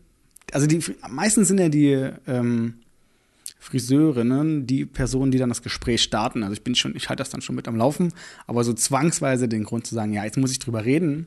also 0.52 0.66
die 0.66 0.80
meistens 1.08 1.48
sind 1.48 1.58
ja 1.58 1.68
die 1.68 2.10
ähm, 2.26 2.80
Friseurinnen 3.58 4.66
die 4.66 4.84
Personen, 4.86 5.30
die 5.30 5.38
dann 5.38 5.48
das 5.48 5.62
Gespräch 5.62 6.02
starten. 6.02 6.42
Also 6.42 6.54
ich 6.54 6.62
bin 6.62 6.74
schon, 6.74 6.94
ich 6.96 7.08
halte 7.08 7.22
das 7.22 7.30
dann 7.30 7.40
schon 7.40 7.56
mit 7.56 7.68
am 7.68 7.76
Laufen, 7.76 8.12
aber 8.46 8.64
so 8.64 8.72
zwangsweise 8.72 9.48
den 9.48 9.64
Grund 9.64 9.86
zu 9.86 9.94
sagen, 9.94 10.12
ja, 10.12 10.24
jetzt 10.24 10.38
muss 10.38 10.52
ich 10.52 10.58
drüber 10.58 10.84
reden, 10.84 11.26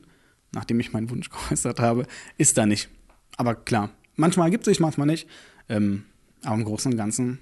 nachdem 0.52 0.80
ich 0.80 0.92
meinen 0.92 1.10
Wunsch 1.10 1.30
geäußert 1.48 1.80
habe, 1.80 2.06
ist 2.38 2.58
da 2.58 2.66
nicht. 2.66 2.88
Aber 3.36 3.54
klar, 3.54 3.90
manchmal 4.16 4.50
gibt 4.50 4.66
es 4.66 4.70
sich, 4.70 4.80
manchmal 4.80 5.06
nicht. 5.06 5.28
Ähm, 5.68 6.04
aber 6.42 6.56
im 6.56 6.64
Großen 6.64 6.90
und 6.90 6.98
Ganzen 6.98 7.38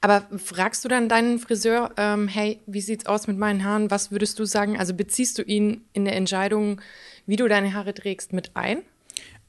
aber 0.00 0.26
fragst 0.38 0.84
du 0.84 0.88
dann 0.88 1.08
deinen 1.08 1.38
Friseur, 1.38 1.92
ähm, 1.96 2.28
hey, 2.28 2.60
wie 2.66 2.80
sieht's 2.80 3.06
aus 3.06 3.26
mit 3.26 3.38
meinen 3.38 3.64
Haaren? 3.64 3.90
Was 3.90 4.10
würdest 4.10 4.38
du 4.38 4.44
sagen? 4.44 4.78
Also 4.78 4.94
beziehst 4.94 5.38
du 5.38 5.42
ihn 5.42 5.84
in 5.92 6.04
der 6.04 6.16
Entscheidung, 6.16 6.80
wie 7.26 7.36
du 7.36 7.48
deine 7.48 7.72
Haare 7.72 7.94
trägst, 7.94 8.32
mit 8.32 8.50
ein? 8.54 8.82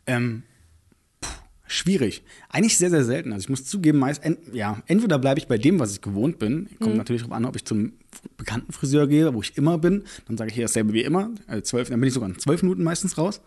Ähm, 0.05 0.43
schwierig. 1.65 2.23
Eigentlich 2.49 2.77
sehr, 2.77 2.89
sehr 2.89 3.03
selten. 3.03 3.33
Also 3.33 3.45
ich 3.45 3.49
muss 3.49 3.65
zugeben, 3.65 3.99
meist, 3.99 4.23
ent, 4.23 4.39
ja, 4.53 4.81
entweder 4.87 5.17
bleibe 5.19 5.39
ich 5.39 5.47
bei 5.47 5.57
dem, 5.57 5.79
was 5.79 5.93
ich 5.93 6.01
gewohnt 6.01 6.39
bin. 6.39 6.69
Kommt 6.79 6.91
mhm. 6.91 6.97
natürlich 6.97 7.21
darauf 7.21 7.37
an, 7.37 7.45
ob 7.45 7.55
ich 7.55 7.65
zum 7.65 7.93
bekannten 8.37 8.71
Friseur 8.71 9.07
gehe, 9.07 9.33
wo 9.33 9.41
ich 9.41 9.57
immer 9.57 9.77
bin. 9.77 10.03
Dann 10.27 10.37
sage 10.37 10.49
ich 10.49 10.55
hier 10.55 10.65
dasselbe 10.65 10.93
wie 10.93 11.01
immer. 11.01 11.31
Also 11.47 11.61
zwölf, 11.61 11.89
dann 11.89 11.99
bin 11.99 12.07
ich 12.07 12.13
sogar 12.13 12.29
in 12.29 12.37
zwölf 12.37 12.61
Minuten 12.61 12.83
meistens 12.83 13.17
raus. 13.17 13.41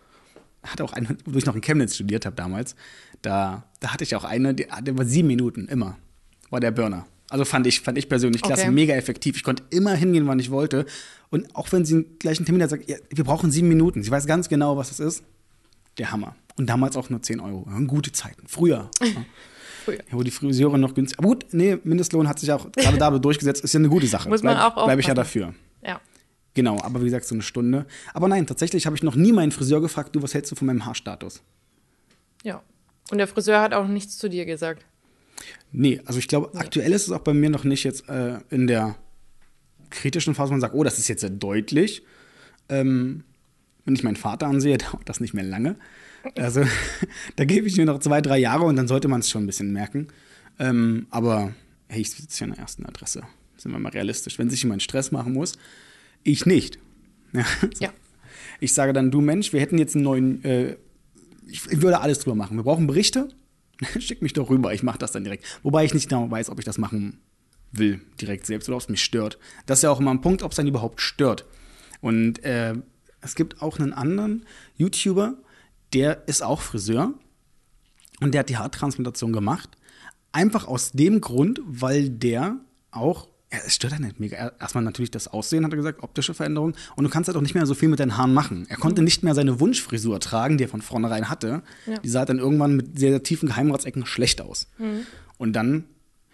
Hatte 0.63 0.83
auch 0.83 0.93
eine, 0.93 1.15
wo 1.25 1.37
ich 1.37 1.45
noch 1.45 1.55
in 1.55 1.61
Chemnitz 1.61 1.95
studiert 1.95 2.25
habe 2.25 2.35
damals. 2.35 2.75
Da, 3.21 3.65
da 3.79 3.93
hatte 3.93 4.03
ich 4.03 4.15
auch 4.15 4.23
eine, 4.23 4.53
die, 4.53 4.67
die 4.83 4.97
war 4.97 5.05
sieben 5.05 5.27
Minuten 5.27 5.67
immer 5.67 5.97
war 6.49 6.59
der 6.59 6.71
Burner. 6.71 7.05
Also 7.29 7.43
fand 7.43 7.67
ich, 7.67 7.81
fand 7.81 7.97
ich 7.97 8.07
persönlich 8.07 8.41
klasse, 8.41 8.63
okay. 8.63 8.71
mega 8.71 8.95
effektiv. 8.95 9.35
Ich 9.35 9.43
konnte 9.43 9.63
immer 9.69 9.93
hingehen, 9.93 10.27
wann 10.27 10.39
ich 10.39 10.49
wollte. 10.49 10.85
Und 11.29 11.53
auch 11.55 11.71
wenn 11.73 11.83
sie 11.83 11.95
einen 11.95 12.19
gleichen 12.19 12.45
Termin 12.45 12.63
hat, 12.63 12.69
sagt, 12.69 12.89
ja, 12.89 12.95
wir 13.09 13.25
brauchen 13.25 13.51
sieben 13.51 13.67
Minuten. 13.67 14.01
Sie 14.01 14.11
weiß 14.11 14.27
ganz 14.27 14.47
genau, 14.47 14.77
was 14.77 14.89
das 14.89 15.01
ist. 15.01 15.23
Der 15.97 16.11
Hammer. 16.11 16.35
Und 16.57 16.67
damals 16.67 16.97
auch 16.97 17.09
nur 17.09 17.21
10 17.21 17.39
Euro. 17.39 17.67
Gute 17.85 18.11
Zeiten. 18.11 18.47
Früher. 18.47 18.89
Früher. 19.85 19.99
Ja, 19.99 20.13
wo 20.13 20.23
die 20.23 20.31
Friseure 20.31 20.77
noch 20.77 20.93
günstig. 20.93 21.19
Aber 21.19 21.29
gut, 21.29 21.45
nee, 21.51 21.77
Mindestlohn 21.83 22.27
hat 22.27 22.39
sich 22.39 22.51
auch 22.51 22.71
gerade 22.71 22.97
da 22.97 23.11
durchgesetzt. 23.17 23.63
Ist 23.63 23.73
ja 23.73 23.79
eine 23.79 23.89
gute 23.89 24.07
Sache. 24.07 24.27
Muss 24.27 24.43
man 24.43 24.55
Bleib, 24.55 24.77
auch 24.77 24.85
Bleibe 24.85 25.01
ich 25.01 25.07
ja 25.07 25.13
dafür. 25.13 25.53
Ja. 25.81 26.01
Genau, 26.55 26.81
aber 26.81 27.01
wie 27.01 27.05
gesagt, 27.05 27.25
so 27.25 27.35
eine 27.35 27.43
Stunde. 27.43 27.85
Aber 28.13 28.27
nein, 28.27 28.47
tatsächlich 28.47 28.85
habe 28.85 28.95
ich 28.95 29.03
noch 29.03 29.15
nie 29.15 29.31
meinen 29.31 29.51
Friseur 29.51 29.79
gefragt, 29.79 30.15
du, 30.15 30.23
was 30.23 30.33
hältst 30.33 30.51
du 30.51 30.55
von 30.55 30.65
meinem 30.65 30.85
Haarstatus? 30.85 31.43
Ja. 32.43 32.63
Und 33.11 33.19
der 33.19 33.27
Friseur 33.27 33.61
hat 33.61 33.73
auch 33.73 33.87
nichts 33.87 34.17
zu 34.17 34.27
dir 34.27 34.45
gesagt. 34.45 34.85
Nee, 35.71 36.01
also 36.05 36.19
ich 36.19 36.27
glaube, 36.27 36.49
nee. 36.53 36.59
aktuell 36.59 36.91
ist 36.91 37.07
es 37.07 37.11
auch 37.11 37.19
bei 37.19 37.33
mir 37.33 37.49
noch 37.49 37.63
nicht 37.63 37.83
jetzt 37.83 38.09
äh, 38.09 38.39
in 38.49 38.67
der 38.67 38.95
kritischen 39.89 40.35
Phase, 40.35 40.49
wo 40.49 40.53
man 40.53 40.61
sagt, 40.61 40.73
oh, 40.73 40.83
das 40.83 40.97
ist 40.97 41.07
jetzt 41.07 41.21
sehr 41.21 41.29
deutlich. 41.29 42.03
Ähm, 42.69 43.23
wenn 43.85 43.95
ich 43.95 44.03
meinen 44.03 44.15
Vater 44.15 44.47
ansehe, 44.47 44.77
dauert 44.91 45.07
das 45.07 45.19
nicht 45.19 45.33
mehr 45.33 45.43
lange. 45.43 45.77
Also 46.35 46.63
da 47.35 47.45
gebe 47.45 47.67
ich 47.67 47.77
mir 47.77 47.85
noch 47.85 47.99
zwei, 47.99 48.21
drei 48.21 48.37
Jahre 48.37 48.65
und 48.65 48.75
dann 48.75 48.87
sollte 48.87 49.07
man 49.07 49.21
es 49.21 49.29
schon 49.29 49.43
ein 49.43 49.47
bisschen 49.47 49.71
merken. 49.71 50.07
Ähm, 50.59 51.07
aber 51.09 51.53
hey, 51.87 52.01
ich 52.01 52.11
sitze 52.11 52.37
hier 52.37 52.45
an 52.45 52.53
der 52.53 52.59
ersten 52.59 52.85
Adresse. 52.85 53.23
Sind 53.57 53.71
wir 53.71 53.79
mal 53.79 53.89
realistisch. 53.89 54.37
Wenn 54.37 54.49
sich 54.49 54.63
jemand 54.63 54.83
Stress 54.83 55.11
machen 55.11 55.33
muss, 55.33 55.53
ich 56.23 56.45
nicht. 56.45 56.79
Ja. 57.33 57.43
So. 57.61 57.67
ja. 57.79 57.89
Ich 58.61 58.73
sage 58.73 58.93
dann, 58.93 59.11
du 59.11 59.19
Mensch, 59.19 59.51
wir 59.51 59.59
hätten 59.59 59.77
jetzt 59.77 59.95
einen 59.95 60.05
neuen, 60.05 60.43
äh, 60.45 60.77
ich, 61.45 61.65
ich 61.69 61.81
würde 61.81 61.99
alles 61.99 62.19
drüber 62.19 62.35
machen. 62.35 62.55
Wir 62.55 62.63
brauchen 62.63 62.87
Berichte, 62.87 63.27
Schick 63.99 64.21
mich 64.21 64.33
doch 64.33 64.49
rüber, 64.49 64.73
ich 64.73 64.83
mache 64.83 64.97
das 64.97 65.11
dann 65.11 65.23
direkt. 65.23 65.45
Wobei 65.63 65.85
ich 65.85 65.93
nicht 65.93 66.09
genau 66.09 66.29
weiß, 66.29 66.49
ob 66.49 66.59
ich 66.59 66.65
das 66.65 66.77
machen 66.77 67.19
will, 67.71 68.01
direkt 68.19 68.45
selbst, 68.45 68.67
oder 68.69 68.77
ob 68.77 68.81
es 68.81 68.89
mich 68.89 69.03
stört. 69.03 69.37
Das 69.65 69.79
ist 69.79 69.83
ja 69.83 69.91
auch 69.91 69.99
immer 69.99 70.11
ein 70.11 70.21
Punkt, 70.21 70.43
ob 70.43 70.51
es 70.51 70.57
dann 70.57 70.67
überhaupt 70.67 71.01
stört. 71.01 71.45
Und 72.01 72.43
äh, 72.43 72.75
es 73.21 73.35
gibt 73.35 73.61
auch 73.61 73.79
einen 73.79 73.93
anderen 73.93 74.45
YouTuber, 74.77 75.37
der 75.93 76.27
ist 76.27 76.43
auch 76.43 76.61
Friseur 76.61 77.13
und 78.19 78.33
der 78.33 78.39
hat 78.39 78.49
die 78.49 78.57
Haartransplantation 78.57 79.33
gemacht. 79.33 79.77
Einfach 80.31 80.67
aus 80.67 80.91
dem 80.91 81.21
Grund, 81.21 81.61
weil 81.65 82.09
der 82.09 82.57
auch 82.91 83.27
ja, 83.51 83.59
es 83.65 83.75
stört 83.75 83.93
er 83.93 83.99
nicht 83.99 84.19
mega. 84.19 84.51
Erstmal 84.59 84.83
natürlich 84.83 85.11
das 85.11 85.29
Aussehen, 85.29 85.63
hat 85.63 85.71
er 85.71 85.77
gesagt, 85.77 86.03
optische 86.03 86.33
Veränderung. 86.33 86.75
Und 86.97 87.03
du 87.05 87.09
kannst 87.09 87.29
halt 87.29 87.37
auch 87.37 87.41
nicht 87.41 87.55
mehr 87.55 87.65
so 87.65 87.75
viel 87.75 87.87
mit 87.87 87.99
deinen 87.99 88.17
Haaren 88.17 88.33
machen. 88.33 88.65
Er 88.67 88.75
konnte 88.75 89.01
mhm. 89.01 89.05
nicht 89.05 89.23
mehr 89.23 89.35
seine 89.35 89.61
Wunschfrisur 89.61 90.19
tragen, 90.19 90.57
die 90.57 90.65
er 90.65 90.69
von 90.69 90.81
vornherein 90.81 91.29
hatte. 91.29 91.63
Ja. 91.85 91.97
Die 91.99 92.09
sah 92.09 92.25
dann 92.25 92.39
irgendwann 92.39 92.75
mit 92.75 92.99
sehr, 92.99 93.11
sehr 93.11 93.23
tiefen 93.23 93.47
Geheimratsecken 93.47 94.05
schlecht 94.05 94.41
aus. 94.41 94.67
Mhm. 94.77 95.05
Und 95.37 95.53
dann, 95.53 95.85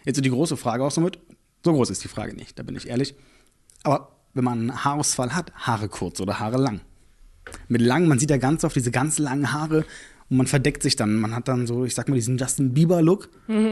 jetzt 0.06 0.16
so 0.16 0.24
die 0.24 0.32
große 0.32 0.58
Frage 0.58 0.84
auch 0.84 0.92
somit, 0.92 1.20
so 1.64 1.72
groß 1.72 1.92
ist 1.92 2.04
die 2.04 2.08
Frage 2.08 2.36
nicht, 2.36 2.58
da 2.58 2.64
bin 2.64 2.76
ich 2.76 2.88
ehrlich. 2.88 3.14
Aber 3.84 4.16
wenn 4.34 4.44
man 4.44 4.60
einen 4.60 4.84
Haarausfall 4.84 5.36
hat, 5.36 5.54
Haare 5.54 5.90
kurz 5.90 6.20
oder 6.20 6.40
Haare 6.40 6.58
lang. 6.58 6.82
Mit 7.68 7.82
lang, 7.82 8.08
man 8.08 8.20
sieht 8.20 8.30
ja 8.30 8.38
ganz 8.38 8.64
oft 8.64 8.76
diese 8.76 8.92
ganz 8.92 9.20
langen 9.20 9.52
Haare 9.52 9.86
Und 10.30 10.38
man 10.38 10.48
verdeckt 10.48 10.82
sich 10.84 10.96
dann. 10.96 11.16
Man 11.16 11.36
hat 11.36 11.48
dann 11.48 11.68
so, 11.68 11.86
ich 11.86 11.94
sag 11.96 12.08
mal, 12.10 12.16
diesen 12.16 12.38
Justin 12.38 12.74
Bieber-Look 12.74 13.30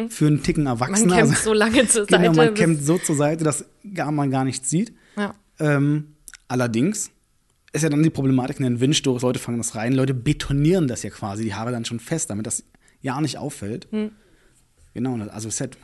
für 0.09 0.27
einen 0.27 0.43
Ticken 0.43 0.65
Erwachsener. 0.67 1.15
Man 1.15 1.25
kämmt 1.25 1.37
so 1.37 1.53
lange 1.53 1.87
zur 1.87 2.05
Seite. 2.05 2.17
Genau, 2.23 2.33
man 2.33 2.53
kämmt 2.53 2.83
so 2.83 2.97
zur 2.97 3.15
Seite, 3.15 3.43
dass 3.43 3.65
gar, 3.93 4.11
man 4.11 4.29
gar 4.29 4.43
nichts 4.43 4.69
sieht. 4.69 4.93
Ja. 5.17 5.33
Ähm, 5.59 6.15
allerdings 6.47 7.09
ist 7.73 7.83
ja 7.83 7.89
dann 7.89 8.03
die 8.03 8.09
Problematik 8.09 8.57
in 8.59 8.63
den 8.65 8.79
Windstoß. 8.81 9.21
Leute 9.21 9.39
fangen 9.39 9.57
das 9.57 9.75
rein. 9.75 9.93
Leute 9.93 10.13
betonieren 10.13 10.87
das 10.87 11.03
ja 11.03 11.09
quasi, 11.09 11.43
die 11.45 11.53
Haare 11.55 11.71
dann 11.71 11.85
schon 11.85 11.99
fest, 12.01 12.29
damit 12.29 12.45
das 12.45 12.63
ja 13.01 13.19
nicht 13.21 13.37
auffällt. 13.37 13.87
Genau, 14.93 15.13
und 15.13 15.19
das- 15.21 15.29
also 15.29 15.47
es 15.47 15.55
ist 15.55 15.61
halt 15.61 15.75
Hm. 15.75 15.81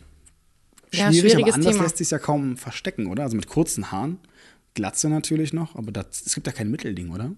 Ja, 0.99 1.11
schwierig, 1.11 1.19
aber 1.19 1.29
schwieriges 1.31 1.53
anders 1.55 1.71
Thema. 1.73 1.83
lässt 1.83 1.97
sich 1.97 2.11
ja 2.11 2.19
kaum 2.19 2.55
verstecken, 2.57 3.07
oder? 3.07 3.23
Also 3.23 3.35
mit 3.35 3.47
kurzen 3.47 3.91
Haaren. 3.91 4.19
Glatze 4.73 5.09
natürlich 5.09 5.53
noch, 5.53 5.75
aber 5.75 5.91
das, 5.91 6.05
es 6.25 6.35
gibt 6.35 6.45
ja 6.47 6.53
kein 6.53 6.69
Mittelding, 6.69 7.09
oder? 7.09 7.31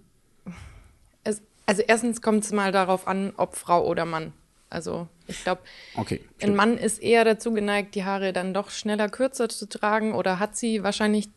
Also 1.69 1.83
erstens 1.85 2.23
kommt 2.23 2.43
es 2.43 2.51
mal 2.51 2.71
darauf 2.71 3.07
an, 3.07 3.31
ob 3.37 3.55
Frau 3.55 3.85
oder 3.85 4.03
Mann. 4.05 4.33
Also 4.71 5.07
ich 5.27 5.43
glaube, 5.43 5.61
Okay. 5.93 6.19
ein. 6.41 6.55
Mann 6.55 6.77
ist 6.79 6.97
eher 6.99 7.23
dazu 7.25 7.53
geneigt, 7.53 7.93
die 7.93 8.05
Haare 8.05 8.33
dann 8.33 8.55
doch 8.55 8.71
schneller 8.71 9.07
kürzer 9.07 9.49
zu 9.49 9.69
tragen 9.69 10.15
oder 10.15 10.39
hat 10.39 10.55
sie 10.57 10.81
wahrscheinlich 10.81 11.29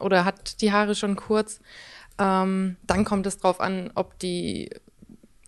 oder 0.00 0.24
hat 0.24 0.62
die 0.62 0.72
Haare 0.72 0.94
schon 0.94 1.16
kurz. 1.16 1.60
Ähm, 2.18 2.76
dann 2.86 3.04
kommt 3.04 3.26
es 3.26 3.36
drauf 3.36 3.60
an, 3.60 3.90
ob 3.94 4.18
die, 4.18 4.70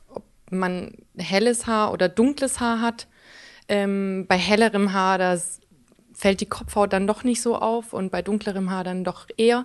ob 0.08 0.24
man 0.50 0.98
helles 1.16 1.66
Haar 1.66 1.90
oder 1.90 2.10
dunkles 2.10 2.60
Haar 2.60 2.82
hat. 2.82 3.06
Ähm, 3.68 4.26
bei 4.28 4.36
hellerem 4.36 4.92
Haar, 4.92 5.16
da 5.16 5.38
fällt 6.12 6.42
die 6.42 6.46
Kopfhaut 6.46 6.92
dann 6.92 7.06
doch 7.06 7.24
nicht 7.24 7.40
so 7.40 7.56
auf 7.56 7.94
und 7.94 8.12
bei 8.12 8.20
dunklerem 8.20 8.70
Haar 8.70 8.84
dann 8.84 9.02
doch 9.02 9.28
eher. 9.38 9.64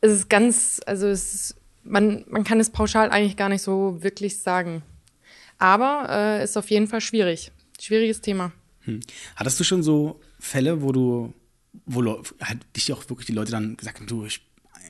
Es 0.00 0.10
ist 0.10 0.30
ganz, 0.30 0.80
also 0.86 1.06
es 1.06 1.34
ist, 1.34 1.56
man, 1.84 2.24
man 2.28 2.44
kann 2.44 2.60
es 2.60 2.70
pauschal 2.70 3.10
eigentlich 3.10 3.36
gar 3.36 3.48
nicht 3.48 3.62
so 3.62 4.02
wirklich 4.02 4.38
sagen. 4.38 4.82
Aber 5.58 6.06
äh, 6.08 6.44
ist 6.44 6.56
auf 6.56 6.70
jeden 6.70 6.88
Fall 6.88 7.00
schwierig. 7.00 7.52
Schwieriges 7.80 8.20
Thema. 8.20 8.52
Hm. 8.80 9.00
Hattest 9.36 9.60
du 9.60 9.64
schon 9.64 9.82
so 9.82 10.20
Fälle, 10.38 10.82
wo 10.82 10.92
du, 10.92 11.32
wo 11.86 12.02
halt 12.40 12.58
dich 12.76 12.92
auch 12.92 13.08
wirklich 13.08 13.26
die 13.26 13.32
Leute 13.32 13.52
dann 13.52 13.76
gesagt 13.76 13.98
haben, 13.98 14.06
du, 14.06 14.24
ich, 14.24 14.44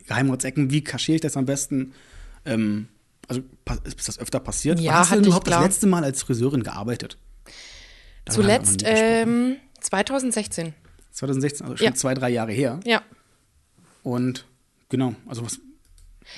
Geheimratsecken, 0.06 0.70
wie 0.70 0.82
kaschiere 0.82 1.16
ich 1.16 1.20
das 1.20 1.37
am 1.37 1.46
besten? 1.46 1.92
Ähm, 2.44 2.88
also 3.28 3.42
ist 3.84 4.08
das 4.08 4.18
öfter 4.18 4.40
passiert? 4.40 4.80
Ja, 4.80 4.92
Wann 4.92 4.99
hast 5.00 5.11
du 5.11 5.14
denn 5.16 5.22
ich, 5.22 5.26
überhaupt 5.28 5.46
klar. 5.46 5.61
das 5.61 5.68
letzte 5.68 5.87
Mal 5.87 6.04
als 6.04 6.22
Friseurin 6.22 6.62
gearbeitet? 6.62 7.18
Darüber 8.25 8.42
Zuletzt 8.42 8.82
ähm, 8.84 9.56
2016. 9.80 10.75
2016, 11.12 11.66
also 11.66 11.76
schon 11.76 11.84
ja. 11.84 11.94
zwei, 11.94 12.14
drei 12.14 12.30
Jahre 12.30 12.52
her. 12.52 12.80
Ja. 12.84 13.02
Und 14.02 14.46
genau, 14.88 15.14
also 15.26 15.44
was, 15.44 15.61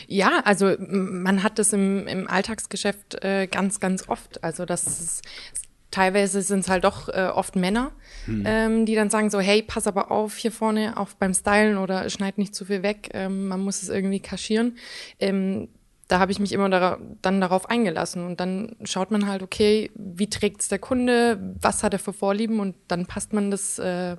Ja, 0.07 0.41
also 0.45 0.75
man 0.79 1.43
hat 1.43 1.59
das 1.59 1.73
im, 1.73 2.07
im 2.07 2.29
Alltagsgeschäft 2.29 3.23
äh, 3.25 3.47
ganz, 3.47 3.81
ganz 3.81 4.09
oft. 4.09 4.43
Also 4.43 4.65
das 4.65 4.87
ist, 4.87 5.23
teilweise 5.91 6.43
sind 6.43 6.61
es 6.61 6.69
halt 6.69 6.85
doch 6.85 7.09
äh, 7.09 7.31
oft 7.33 7.57
Männer, 7.57 7.93
ähm, 8.45 8.85
die 8.85 8.95
dann 8.95 9.11
sagen 9.11 9.31
so, 9.31 9.41
hey, 9.41 9.63
pass 9.63 9.87
aber 9.87 10.11
auf 10.11 10.37
hier 10.37 10.53
vorne, 10.53 10.97
auch 10.97 11.11
beim 11.11 11.35
Stylen 11.35 11.79
oder 11.79 12.11
schneid 12.11 12.37
nicht 12.37 12.55
zu 12.55 12.65
viel 12.65 12.83
weg, 12.83 13.11
ähm, 13.15 13.47
man 13.47 13.61
muss 13.61 13.83
es 13.83 13.89
irgendwie 13.89 14.21
kaschieren. 14.21 14.77
Ähm, 15.21 15.69
da 16.09 16.19
habe 16.19 16.33
ich 16.33 16.39
mich 16.39 16.53
immer 16.53 16.69
dara 16.69 16.99
dann 17.23 17.41
darauf 17.41 17.71
eingelassen 17.71 18.27
und 18.27 18.41
dann 18.41 18.77
schaut 18.85 19.11
man 19.11 19.27
halt, 19.27 19.43
okay, 19.43 19.91
wie 19.95 20.29
trägt's 20.29 20.69
der 20.69 20.79
Kunde, 20.79 21.57
was 21.61 21.83
hat 21.83 21.93
er 21.93 21.99
für 21.99 22.13
Vorlieben 22.13 22.61
und 22.61 22.75
dann 22.89 23.07
passt 23.07 23.33
man 23.33 23.51
das 23.51 23.79
äh, 23.79 24.17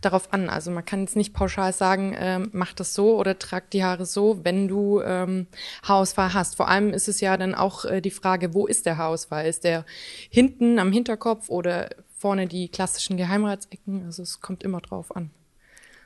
darauf 0.00 0.32
an. 0.32 0.48
Also 0.48 0.70
man 0.70 0.84
kann 0.84 1.00
jetzt 1.00 1.16
nicht 1.16 1.32
pauschal 1.32 1.72
sagen, 1.72 2.14
ähm, 2.16 2.50
mach 2.52 2.72
das 2.72 2.94
so 2.94 3.18
oder 3.18 3.38
trag 3.38 3.70
die 3.70 3.82
Haare 3.82 4.06
so, 4.06 4.40
wenn 4.44 4.68
du 4.68 5.00
ähm, 5.00 5.46
Haarausfall 5.82 6.34
hast. 6.34 6.56
Vor 6.56 6.68
allem 6.68 6.92
ist 6.92 7.08
es 7.08 7.20
ja 7.20 7.36
dann 7.36 7.54
auch 7.54 7.84
äh, 7.84 8.00
die 8.00 8.10
Frage, 8.10 8.54
wo 8.54 8.66
ist 8.66 8.86
der 8.86 8.96
Haarausfall? 8.96 9.46
Ist 9.46 9.64
der 9.64 9.84
hinten 10.30 10.78
am 10.78 10.92
Hinterkopf 10.92 11.48
oder 11.48 11.90
vorne 12.16 12.46
die 12.46 12.68
klassischen 12.68 13.16
Geheimratsecken? 13.16 14.04
Also 14.04 14.22
es 14.22 14.40
kommt 14.40 14.62
immer 14.62 14.80
drauf 14.80 15.14
an. 15.14 15.30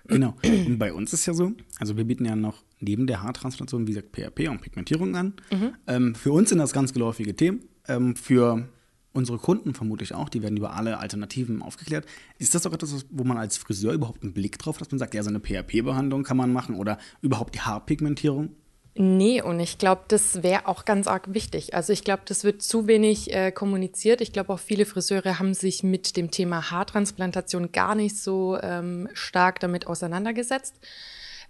Genau. 0.06 0.34
Und 0.42 0.78
bei 0.78 0.92
uns 0.92 1.12
ist 1.12 1.26
ja 1.26 1.34
so, 1.34 1.52
also 1.78 1.96
wir 1.96 2.04
bieten 2.04 2.24
ja 2.24 2.34
noch 2.34 2.64
neben 2.80 3.06
der 3.06 3.22
Haartransplantation, 3.22 3.86
wie 3.86 3.92
gesagt, 3.92 4.12
PRP 4.12 4.48
und 4.48 4.60
Pigmentierung 4.60 5.14
an. 5.14 5.34
Ähm, 5.86 6.14
für 6.14 6.32
uns 6.32 6.48
sind 6.48 6.58
das 6.58 6.72
ganz 6.72 6.92
geläufige 6.92 7.36
Themen. 7.36 7.68
Ähm, 7.86 8.16
für 8.16 8.68
unsere 9.12 9.38
Kunden 9.38 9.74
vermutlich 9.74 10.14
auch, 10.14 10.28
die 10.28 10.42
werden 10.42 10.56
über 10.56 10.74
alle 10.74 10.98
Alternativen 10.98 11.62
aufgeklärt. 11.62 12.06
Ist 12.38 12.54
das 12.54 12.66
auch 12.66 12.72
etwas, 12.72 13.06
wo 13.10 13.24
man 13.24 13.38
als 13.38 13.56
Friseur 13.56 13.92
überhaupt 13.92 14.22
einen 14.22 14.32
Blick 14.32 14.58
drauf 14.58 14.76
hat, 14.76 14.82
dass 14.82 14.90
man 14.90 14.98
sagt, 14.98 15.14
ja, 15.14 15.22
so 15.22 15.28
eine 15.28 15.40
PRP-Behandlung 15.40 16.22
kann 16.22 16.36
man 16.36 16.52
machen 16.52 16.76
oder 16.76 16.98
überhaupt 17.20 17.54
die 17.54 17.60
Haarpigmentierung? 17.60 18.56
Nee, 18.94 19.40
und 19.40 19.58
ich 19.58 19.78
glaube, 19.78 20.02
das 20.08 20.42
wäre 20.42 20.68
auch 20.68 20.84
ganz 20.84 21.06
arg 21.06 21.32
wichtig. 21.32 21.74
Also 21.74 21.94
ich 21.94 22.04
glaube, 22.04 22.22
das 22.26 22.44
wird 22.44 22.60
zu 22.60 22.86
wenig 22.86 23.32
äh, 23.32 23.50
kommuniziert. 23.50 24.20
Ich 24.20 24.34
glaube, 24.34 24.52
auch 24.52 24.58
viele 24.58 24.84
Friseure 24.84 25.38
haben 25.38 25.54
sich 25.54 25.82
mit 25.82 26.18
dem 26.18 26.30
Thema 26.30 26.70
Haartransplantation 26.70 27.72
gar 27.72 27.94
nicht 27.94 28.18
so 28.18 28.58
ähm, 28.60 29.08
stark 29.14 29.60
damit 29.60 29.86
auseinandergesetzt. 29.86 30.76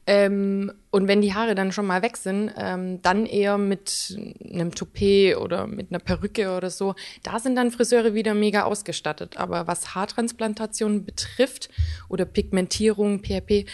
Ähm, 0.07 0.73
und 0.91 1.07
wenn 1.07 1.23
die 1.23 1.33
Haare 1.33 1.55
dann 1.55 1.71
schon 1.71 1.87
mal 1.87 2.03
weg 2.03 2.17
sind, 2.17 2.53
ähm, 2.57 3.01
dann 3.03 3.25
eher 3.25 3.57
mit 3.57 4.19
einem 4.45 4.75
Toupet 4.75 5.37
oder 5.37 5.67
mit 5.69 5.91
einer 5.91 6.01
Perücke 6.01 6.57
oder 6.57 6.71
so. 6.71 6.95
Da 7.23 7.39
sind 7.39 7.55
dann 7.55 7.71
Friseure 7.71 8.13
wieder 8.15 8.35
mega 8.35 8.65
ausgestattet. 8.65 9.37
Aber 9.37 9.67
was 9.69 9.95
Haartransplantation 9.95 11.05
betrifft 11.05 11.71
oder 12.09 12.25
Pigmentierung, 12.25 13.23
PRP, 13.23 13.67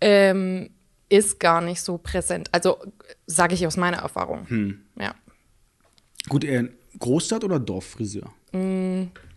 ähm, 0.00 0.70
ist 1.08 1.38
gar 1.38 1.60
nicht 1.60 1.80
so 1.80 1.98
präsent. 1.98 2.48
Also 2.52 2.78
sage 3.26 3.54
ich 3.54 3.66
aus 3.66 3.76
meiner 3.76 3.98
Erfahrung. 3.98 4.80
Ja. 4.98 5.14
Gut, 6.28 6.42
eher 6.42 6.68
Großstadt 6.98 7.44
oder 7.44 7.60
Dorffriseur? 7.60 8.32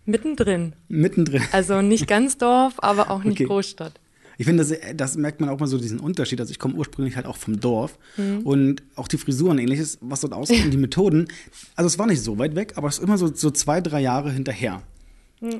Mittendrin. 0.06 0.74
Mittendrin. 0.88 1.42
Also 1.52 1.82
nicht 1.82 2.08
ganz 2.08 2.38
Dorf, 2.38 2.74
aber 2.78 3.10
auch 3.10 3.22
nicht 3.24 3.40
Okay. 3.40 3.46
Großstadt. 3.46 4.00
Ich 4.38 4.46
finde, 4.46 4.64
das, 4.64 4.78
das 4.94 5.16
merkt 5.16 5.40
man 5.40 5.48
auch 5.48 5.58
mal 5.58 5.66
so 5.66 5.78
diesen 5.78 6.00
Unterschied. 6.00 6.40
Also 6.40 6.50
ich 6.50 6.58
komme 6.58 6.74
ursprünglich 6.74 7.16
halt 7.16 7.26
auch 7.26 7.36
vom 7.36 7.60
Dorf 7.60 7.98
und 8.44 8.82
auch 8.94 9.08
die 9.08 9.18
Frisuren 9.18 9.58
ähnliches, 9.58 9.98
was 10.00 10.20
dort 10.20 10.32
aussieht 10.32 10.64
und 10.64 10.70
die 10.70 10.76
Methoden. 10.76 11.28
Also 11.74 11.86
es 11.86 11.98
war 11.98 12.06
nicht 12.06 12.22
so 12.22 12.38
weit 12.38 12.54
weg, 12.54 12.74
aber 12.76 12.88
es 12.88 12.98
ist 12.98 13.04
immer 13.04 13.18
so, 13.18 13.34
so 13.34 13.50
zwei, 13.50 13.80
drei 13.80 14.00
Jahre 14.00 14.30
hinterher. 14.32 14.82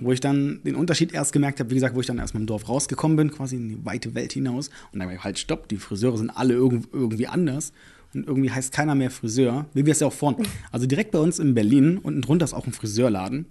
Wo 0.00 0.10
ich 0.10 0.20
dann 0.20 0.60
den 0.64 0.74
Unterschied 0.74 1.12
erst 1.12 1.32
gemerkt 1.32 1.60
habe, 1.60 1.70
wie 1.70 1.74
gesagt, 1.74 1.94
wo 1.94 2.00
ich 2.00 2.06
dann 2.06 2.18
erst 2.18 2.32
mal 2.32 2.40
im 2.40 2.46
Dorf 2.46 2.68
rausgekommen 2.68 3.16
bin, 3.16 3.30
quasi 3.30 3.56
in 3.56 3.68
die 3.68 3.84
weite 3.84 4.14
Welt 4.14 4.32
hinaus. 4.32 4.70
Und 4.92 5.00
dann 5.00 5.08
war 5.08 5.14
ich 5.14 5.22
halt, 5.22 5.38
stopp, 5.38 5.68
die 5.68 5.76
Friseure 5.76 6.16
sind 6.16 6.30
alle 6.30 6.54
irgend, 6.54 6.88
irgendwie 6.92 7.26
anders. 7.26 7.72
Und 8.14 8.26
irgendwie 8.26 8.50
heißt 8.50 8.72
keiner 8.72 8.94
mehr 8.94 9.10
Friseur, 9.10 9.66
wie 9.74 9.84
wir 9.84 9.92
es 9.92 10.00
ja 10.00 10.06
auch 10.06 10.12
vorhin. 10.12 10.46
Also 10.72 10.86
direkt 10.86 11.10
bei 11.10 11.18
uns 11.18 11.38
in 11.38 11.54
Berlin, 11.54 11.98
unten 11.98 12.22
drunter 12.22 12.44
ist 12.44 12.54
auch 12.54 12.66
ein 12.66 12.72
Friseurladen. 12.72 13.46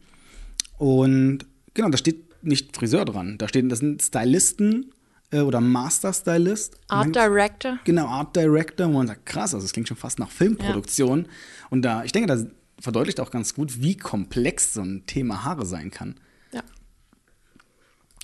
Und 0.78 1.46
genau, 1.76 1.90
da 1.90 1.98
steht 1.98 2.44
nicht 2.44 2.76
Friseur 2.76 3.06
dran. 3.06 3.38
Da 3.38 3.48
steht, 3.48 3.72
das 3.72 3.80
sind 3.80 4.02
Stylisten 4.02 4.88
äh, 5.32 5.40
oder 5.42 5.62
Master 5.62 6.14
Stylist. 6.14 6.78
Art 6.88 7.08
Und 7.08 7.16
dann- 7.16 7.32
Director. 7.32 7.80
Genau, 7.84 8.08
Art 8.08 8.36
Director, 8.36 8.88
wo 8.88 8.94
man 8.94 9.08
sagt, 9.08 9.26
krass, 9.26 9.54
also 9.54 9.66
das 9.66 9.74
klingt 9.74 9.88
schon 9.88 9.98
fast 9.98 10.20
nach 10.20 10.30
Filmproduktion. 10.30 11.28
Und 11.70 11.82
da, 11.84 12.04
ich 12.04 12.12
denke, 12.12 12.28
das 12.28 12.46
verdeutlicht 12.80 13.20
auch 13.20 13.32
ganz 13.32 13.54
gut, 13.54 13.82
wie 13.82 13.98
komplex 13.98 14.74
so 14.74 14.82
ein 14.82 15.06
Thema 15.08 15.44
Haare 15.44 15.66
sein 15.66 15.92
kann. 15.92 16.16
Ja. 16.52 16.62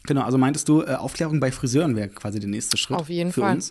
Genau, 0.04 0.22
also 0.24 0.38
meintest 0.38 0.68
du, 0.70 0.82
äh, 0.82 0.96
Aufklärung 0.96 1.40
bei 1.40 1.52
Friseuren 1.52 1.96
wäre 1.96 2.10
quasi 2.10 2.40
der 2.40 2.50
nächste 2.50 2.78
Schritt 2.78 2.98
Auf 2.98 3.10
jeden 3.10 3.32
für 3.32 3.42
Fall. 3.42 3.56
uns? 3.56 3.70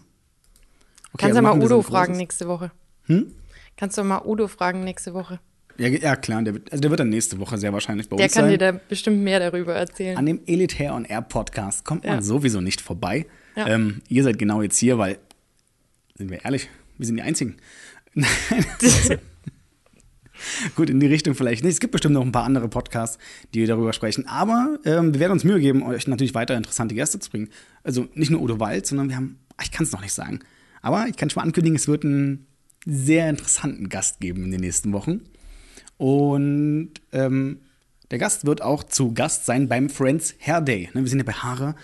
Okay, 1.12 1.26
Kannst 1.26 1.36
also 1.36 1.48
du 1.52 1.56
mal 1.58 1.64
Udo 1.64 1.82
fragen 1.82 2.16
nächste 2.16 2.46
Woche. 2.48 2.70
Hm? 3.04 3.34
Kannst 3.76 3.98
du 3.98 4.04
mal 4.04 4.22
Udo 4.24 4.46
fragen 4.46 4.84
nächste 4.84 5.12
Woche. 5.14 5.40
Ja, 5.80 5.88
ja, 5.88 6.14
klar, 6.16 6.42
der 6.42 6.52
wird, 6.54 6.70
also 6.70 6.80
der 6.82 6.90
wird 6.90 7.00
dann 7.00 7.08
nächste 7.08 7.38
Woche 7.38 7.56
sehr 7.56 7.72
wahrscheinlich 7.72 8.08
bei 8.08 8.16
Der 8.16 8.24
uns 8.26 8.34
kann 8.34 8.44
sein. 8.44 8.50
dir 8.52 8.58
da 8.58 8.72
bestimmt 8.72 9.22
mehr 9.22 9.40
darüber 9.40 9.74
erzählen. 9.74 10.16
An 10.18 10.26
dem 10.26 10.40
Elitaire 10.46 10.92
on 10.92 11.04
Air 11.06 11.22
Podcast 11.22 11.84
kommt 11.86 12.04
man 12.04 12.16
Ja. 12.16 12.22
sowieso 12.22 12.60
nicht 12.60 12.80
vorbei. 12.82 13.24
Ja. 13.56 13.66
Ähm, 13.66 14.02
ihr 14.08 14.22
seid 14.22 14.38
genau 14.38 14.60
jetzt 14.60 14.76
hier, 14.78 14.98
weil, 14.98 15.18
sind 16.16 16.30
wir 16.30 16.44
ehrlich, 16.44 16.68
wir 16.98 17.06
sind 17.06 17.16
die 17.16 17.22
Einzigen. 17.22 17.56
Gut, 20.74 20.88
in 20.90 21.00
die 21.00 21.06
Richtung 21.06 21.34
vielleicht 21.34 21.64
nicht. 21.64 21.74
Es 21.74 21.80
gibt 21.80 21.92
bestimmt 21.92 22.14
noch 22.14 22.22
ein 22.24 22.32
paar 22.32 22.44
andere 22.44 22.68
Podcasts, 22.68 23.18
die 23.54 23.64
darüber 23.66 23.92
sprechen. 23.92 24.26
Aber 24.26 24.78
ähm, 24.84 25.12
wir 25.14 25.20
werden 25.20 25.32
uns 25.32 25.44
Mühe 25.44 25.60
geben, 25.60 25.82
euch 25.82 26.06
natürlich 26.06 26.34
weiter 26.34 26.56
interessante 26.56 26.94
Gäste 26.94 27.18
zu 27.18 27.30
bringen. 27.30 27.48
Also 27.84 28.06
nicht 28.14 28.30
nur 28.30 28.40
Udo 28.40 28.58
Wald, 28.60 28.86
sondern 28.86 29.08
wir 29.08 29.16
haben, 29.16 29.38
ah, 29.56 29.62
ich 29.62 29.70
kann 29.70 29.84
es 29.84 29.92
noch 29.92 30.00
nicht 30.00 30.12
sagen. 30.14 30.40
Aber 30.82 31.06
ich 31.08 31.16
kann 31.16 31.28
schon 31.30 31.40
mal 31.40 31.46
ankündigen, 31.46 31.76
es 31.76 31.88
wird 31.88 32.04
einen 32.04 32.46
sehr 32.86 33.28
interessanten 33.28 33.88
Gast 33.90 34.20
geben 34.20 34.44
in 34.44 34.50
den 34.50 34.60
nächsten 34.60 34.92
Wochen. 34.92 35.20
Und 36.00 36.92
ähm, 37.12 37.58
der 38.10 38.16
Gast 38.18 38.46
wird 38.46 38.62
auch 38.62 38.84
zu 38.84 39.12
Gast 39.12 39.44
sein 39.44 39.68
beim 39.68 39.90
Friends 39.90 40.34
Hair 40.40 40.62
Day. 40.62 40.88
Ne, 40.94 41.02
wir 41.02 41.08
sind 41.10 41.18
ja 41.18 41.26
bei 41.26 41.34
Haare 41.34 41.74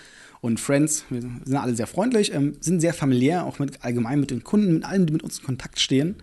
und 0.41 0.59
Friends, 0.59 1.05
wir 1.11 1.21
sind 1.21 1.55
alle 1.55 1.75
sehr 1.75 1.87
freundlich, 1.87 2.33
ähm, 2.33 2.57
sind 2.63 2.81
sehr 2.81 2.95
familiär, 2.95 3.45
auch 3.45 3.59
mit 3.59 3.85
allgemein 3.85 4.19
mit 4.19 4.31
den 4.31 4.43
Kunden, 4.43 4.73
mit 4.73 4.85
allen, 4.87 5.05
die 5.05 5.13
mit 5.13 5.23
uns 5.23 5.41
in 5.41 5.45
Kontakt 5.45 5.79
stehen. 5.79 6.17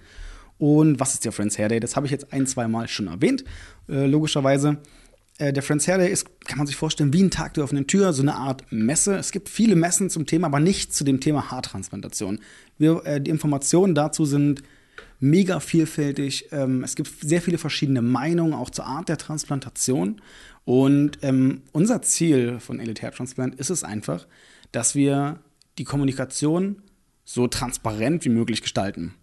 Und 0.58 1.00
was 1.00 1.14
ist 1.14 1.24
der 1.24 1.32
Friends 1.32 1.60
Hair 1.60 1.70
Day? 1.70 1.80
Das 1.80 1.96
habe 1.96 2.08
ich 2.08 2.12
jetzt 2.12 2.34
ein, 2.34 2.48
zwei 2.48 2.68
Mal 2.68 2.88
schon 2.88 3.06
erwähnt, 3.06 3.44
äh, 3.88 4.08
logischerweise. 4.08 4.78
Äh, 5.38 5.54
der 5.54 5.62
Friends 5.62 5.88
Hair 5.88 6.00
Day 6.00 6.12
ist, 6.12 6.26
kann 6.46 6.58
man 6.58 6.66
sich 6.66 6.76
vorstellen, 6.76 7.14
wie 7.14 7.22
ein 7.22 7.30
Tag 7.30 7.54
der 7.54 7.64
offenen 7.64 7.86
Tür, 7.86 8.12
so 8.14 8.24
eine 8.24 8.34
Art 8.34 8.64
Messe. 8.72 9.18
Es 9.18 9.32
gibt 9.32 9.50
viele 9.50 9.76
Messen 9.76 10.10
zum 10.10 10.26
Thema, 10.26 10.48
aber 10.48 10.60
nicht 10.60 10.96
zu 10.96 11.04
dem 11.04 11.20
Thema 11.20 11.52
Haartransplantation. 11.52 12.40
Wir, 12.80 13.06
äh, 13.06 13.22
die 13.22 13.30
Informationen 13.30 13.94
dazu 13.94 14.26
sind 14.26 14.64
mega 15.20 15.60
vielfältig. 15.60 16.50
Ähm, 16.52 16.84
es 16.84 16.96
gibt 16.96 17.10
sehr 17.22 17.42
viele 17.42 17.58
verschiedene 17.58 18.02
Meinungen, 18.02 18.54
auch 18.54 18.70
zur 18.70 18.86
Art 18.86 19.10
der 19.10 19.18
Transplantation. 19.18 20.22
Und 20.66 21.20
ähm, 21.22 21.62
unser 21.72 22.02
Ziel 22.02 22.60
von 22.60 22.80
Elite 22.80 23.02
Hair 23.02 23.12
Transplant 23.12 23.56
ist 23.56 23.70
es 23.70 23.84
einfach, 23.84 24.28
dass 24.72 24.96
wir 24.96 25.40
die 25.78 25.84
Kommunikation 25.84 26.82
so 27.26 27.48
transparent 27.48 28.26
wie 28.26 28.30
möglich 28.30 28.62
gestalten. 28.62 29.14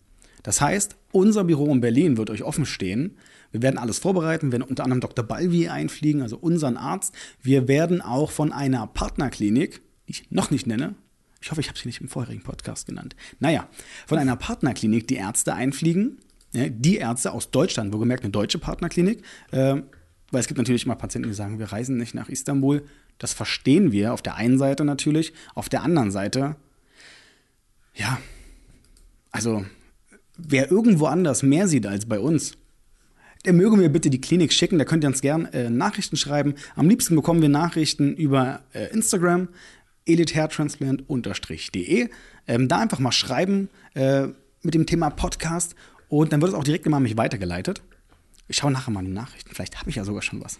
Das 0.42 0.60
heißt, 0.60 0.96
unser 1.12 1.44
Büro 1.44 1.70
in 1.72 1.80
Berlin 1.80 2.16
wird 2.16 2.30
euch 2.30 2.42
offen 2.42 2.64
stehen. 2.64 3.16
Wir 3.52 3.62
werden 3.62 3.78
alles 3.78 3.98
vorbereiten, 3.98 4.48
wir 4.48 4.52
werden 4.52 4.68
unter 4.68 4.84
anderem 4.84 5.00
Dr. 5.00 5.24
Balvi 5.24 5.68
einfliegen, 5.68 6.22
also 6.22 6.38
unseren 6.38 6.76
Arzt. 6.76 7.14
Wir 7.42 7.68
werden 7.68 8.00
auch 8.00 8.30
von 8.30 8.52
einer 8.52 8.86
Partnerklinik, 8.86 9.82
die 10.06 10.12
ich 10.12 10.30
noch 10.30 10.50
nicht 10.50 10.66
nenne, 10.66 10.94
ich 11.40 11.50
hoffe, 11.50 11.60
ich 11.60 11.68
habe 11.68 11.78
sie 11.78 11.88
nicht 11.88 12.00
im 12.00 12.08
vorherigen 12.08 12.42
Podcast 12.42 12.86
genannt. 12.86 13.16
Naja, 13.38 13.68
von 14.06 14.18
einer 14.18 14.36
Partnerklinik 14.36 15.08
die 15.08 15.16
Ärzte 15.16 15.54
einfliegen. 15.54 16.18
Die 16.52 16.96
Ärzte 16.96 17.32
aus 17.32 17.50
Deutschland, 17.50 17.94
wo 17.94 17.98
gemerkt 17.98 18.24
eine 18.24 18.32
deutsche 18.32 18.58
Partnerklinik. 18.58 19.22
Äh, 19.52 19.82
weil 20.30 20.40
es 20.40 20.48
gibt 20.48 20.58
natürlich 20.58 20.84
immer 20.84 20.96
Patienten, 20.96 21.28
die 21.28 21.34
sagen, 21.34 21.58
wir 21.58 21.72
reisen 21.72 21.96
nicht 21.96 22.14
nach 22.14 22.28
Istanbul. 22.28 22.82
Das 23.18 23.32
verstehen 23.32 23.92
wir 23.92 24.12
auf 24.12 24.22
der 24.22 24.36
einen 24.36 24.58
Seite 24.58 24.84
natürlich. 24.84 25.32
Auf 25.54 25.68
der 25.68 25.82
anderen 25.82 26.10
Seite, 26.10 26.56
ja, 27.94 28.18
also 29.30 29.64
wer 30.36 30.70
irgendwo 30.70 31.06
anders 31.06 31.42
mehr 31.42 31.68
sieht 31.68 31.86
als 31.86 32.06
bei 32.06 32.18
uns, 32.18 32.56
der 33.44 33.52
möge 33.54 33.76
mir 33.76 33.88
bitte 33.88 34.10
die 34.10 34.20
Klinik 34.20 34.52
schicken. 34.52 34.78
Da 34.78 34.84
könnt 34.84 35.04
ihr 35.04 35.08
uns 35.08 35.22
gerne 35.22 35.52
äh, 35.52 35.70
Nachrichten 35.70 36.16
schreiben. 36.16 36.54
Am 36.76 36.88
liebsten 36.88 37.16
bekommen 37.16 37.40
wir 37.40 37.48
Nachrichten 37.48 38.14
über 38.14 38.62
äh, 38.72 38.92
Instagram 38.92 39.48
elitairtransplant-de. 40.12 42.08
Ähm, 42.46 42.68
da 42.68 42.78
einfach 42.78 42.98
mal 42.98 43.12
schreiben 43.12 43.68
äh, 43.94 44.28
mit 44.62 44.74
dem 44.74 44.86
Thema 44.86 45.10
Podcast 45.10 45.74
und 46.08 46.32
dann 46.32 46.40
wird 46.40 46.52
es 46.52 46.58
auch 46.58 46.64
direkt 46.64 46.86
immer 46.86 46.96
an 46.98 47.02
mich 47.04 47.16
weitergeleitet. 47.16 47.82
Ich 48.48 48.56
schaue 48.56 48.72
nachher 48.72 48.90
mal 48.90 49.00
in 49.00 49.06
die 49.06 49.12
Nachrichten, 49.12 49.54
vielleicht 49.54 49.78
habe 49.78 49.90
ich 49.90 49.96
ja 49.96 50.04
sogar 50.04 50.22
schon 50.22 50.42
was. 50.42 50.58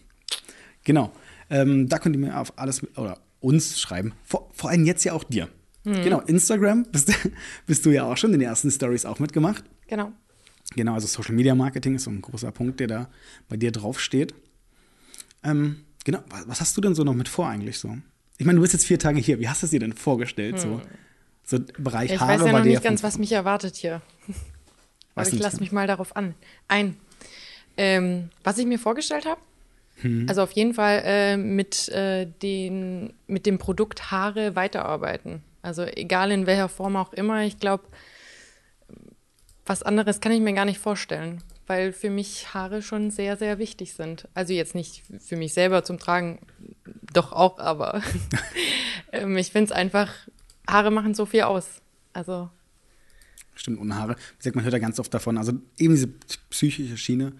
Genau, 0.85 1.12
ähm, 1.50 1.88
da 1.88 1.99
könnt 1.99 2.16
ihr 2.16 2.21
mir 2.21 2.38
auf 2.38 2.59
alles 2.59 2.87
oder 2.97 3.19
uns 3.40 3.80
schreiben, 3.80 4.12
vor, 4.23 4.49
vor 4.52 4.71
allem 4.71 4.85
jetzt 4.85 5.04
ja 5.04 5.12
auch 5.12 5.25
dir. 5.25 5.49
Mhm. 5.85 6.02
Genau, 6.02 6.21
Instagram 6.21 6.85
bist, 6.92 7.12
bist 7.66 7.85
du 7.87 7.90
ja 7.90 8.04
auch 8.04 8.16
schon 8.16 8.33
in 8.33 8.40
den 8.40 8.49
ersten 8.49 8.71
Stories 8.71 9.04
auch 9.04 9.19
mitgemacht. 9.19 9.64
Genau. 9.88 10.12
Genau, 10.76 10.95
also 10.95 11.07
Social 11.07 11.35
Media 11.35 11.54
Marketing 11.54 11.97
ist 11.97 12.04
so 12.04 12.11
ein 12.11 12.23
großer 12.23 12.52
Punkt, 12.52 12.78
der 12.80 12.87
da 12.87 13.11
bei 13.49 13.57
dir 13.57 13.73
draufsteht. 13.73 14.35
Ähm, 15.42 15.80
genau, 16.04 16.21
was 16.47 16.61
hast 16.61 16.76
du 16.76 16.80
denn 16.80 16.95
so 16.95 17.02
noch 17.02 17.14
mit 17.14 17.28
vor 17.28 17.49
eigentlich 17.49 17.78
so? 17.78 17.97
Ich 18.40 18.47
meine, 18.47 18.56
du 18.56 18.62
bist 18.62 18.73
jetzt 18.73 18.87
vier 18.87 18.99
Tage 18.99 19.20
hier. 19.20 19.38
Wie 19.38 19.50
hast 19.50 19.61
du 19.61 19.66
es 19.66 19.70
dir 19.70 19.80
denn 19.80 19.92
vorgestellt? 19.92 20.54
Hm. 20.54 20.80
So, 21.44 21.59
so 21.59 21.64
Bereich 21.76 22.11
ich 22.11 22.20
Haare 22.20 22.40
weiß 22.40 22.47
ja 22.47 22.52
noch 22.52 22.64
nicht 22.64 22.82
ganz, 22.82 23.02
was 23.02 23.18
mich 23.18 23.32
erwartet 23.32 23.76
hier. 23.76 24.00
Aber 25.14 25.28
ich 25.28 25.38
lasse 25.38 25.61
mich 25.61 25.73
mal 25.73 25.87
darauf 25.87 26.16
an. 26.16 26.35
Ein. 26.66 26.97
Ähm, 27.76 28.30
was 28.42 28.56
ich 28.56 28.64
mir 28.64 28.78
vorgestellt 28.78 29.26
habe, 29.26 29.42
hm. 29.97 30.25
also 30.26 30.42
auf 30.42 30.52
jeden 30.52 30.73
Fall 30.73 31.02
äh, 31.04 31.37
mit, 31.37 31.90
äh, 31.90 32.28
den, 32.42 33.12
mit 33.26 33.44
dem 33.44 33.59
Produkt 33.59 34.11
Haare 34.11 34.56
weiterarbeiten. 34.56 35.42
Also 35.61 35.82
egal 35.82 36.30
in 36.30 36.47
welcher 36.47 36.70
Form 36.70 36.97
auch 36.97 37.12
immer. 37.12 37.42
Ich 37.42 37.59
glaube, 37.59 37.85
was 39.66 39.82
anderes 39.82 40.23
kann 40.23 40.32
ich 40.32 40.40
mir 40.40 40.54
gar 40.54 40.64
nicht 40.64 40.78
vorstellen 40.78 41.42
weil 41.70 41.92
für 41.92 42.11
mich 42.11 42.52
Haare 42.52 42.82
schon 42.82 43.12
sehr, 43.12 43.37
sehr 43.37 43.61
wichtig 43.61 43.94
sind. 43.94 44.26
Also 44.35 44.52
jetzt 44.52 44.75
nicht 44.75 45.04
für 45.20 45.37
mich 45.37 45.54
selber 45.54 45.85
zum 45.85 46.00
Tragen, 46.00 46.40
doch 47.12 47.33
auch, 47.33 47.59
aber 47.59 48.02
ähm, 49.12 49.37
ich 49.37 49.52
finde 49.52 49.67
es 49.67 49.73
einfach, 49.73 50.11
Haare 50.67 50.90
machen 50.90 51.14
so 51.14 51.26
viel 51.26 51.43
aus. 51.43 51.67
Also. 52.12 52.50
Stimmt, 53.55 53.81
ohne 53.81 53.97
Haare. 53.97 54.17
Wie 54.17 54.38
gesagt, 54.38 54.57
man 54.57 54.64
hört 54.64 54.75
ja 54.75 54.79
ganz 54.79 54.99
oft 54.99 55.12
davon. 55.12 55.38
Also 55.38 55.52
eben 55.79 55.95
diese 55.95 56.09
psychische 56.50 56.97
Schiene, 56.97 57.33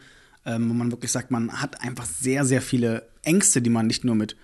ähm, 0.45 0.69
wo 0.69 0.75
man 0.75 0.91
wirklich 0.91 1.13
sagt, 1.13 1.31
man 1.31 1.61
hat 1.61 1.81
einfach 1.83 2.05
sehr, 2.05 2.45
sehr 2.45 2.63
viele 2.63 3.09
Ängste, 3.23 3.63
die 3.63 3.71
man 3.71 3.87
nicht 3.87 4.05
nur 4.05 4.15
mit 4.15 4.37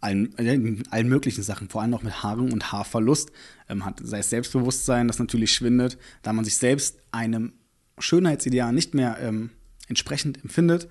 allen, 0.00 0.36
äh, 0.38 0.82
allen 0.90 1.08
möglichen 1.08 1.42
Sachen, 1.42 1.68
vor 1.68 1.82
allem 1.82 1.94
auch 1.94 2.02
mit 2.02 2.22
Haaren 2.22 2.52
und 2.52 2.72
Haarverlust 2.72 3.32
ähm, 3.68 3.84
hat. 3.84 4.00
Sei 4.02 4.18
es 4.18 4.30
Selbstbewusstsein, 4.30 5.08
das 5.08 5.18
natürlich 5.18 5.52
schwindet, 5.52 5.98
da 6.22 6.32
man 6.32 6.44
sich 6.44 6.56
selbst 6.56 6.98
einem 7.10 7.54
Schönheitsideal 7.98 8.72
nicht 8.72 8.94
mehr 8.94 9.18
ähm, 9.20 9.50
entsprechend 9.88 10.42
empfindet. 10.42 10.88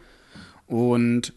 Und 0.66 1.34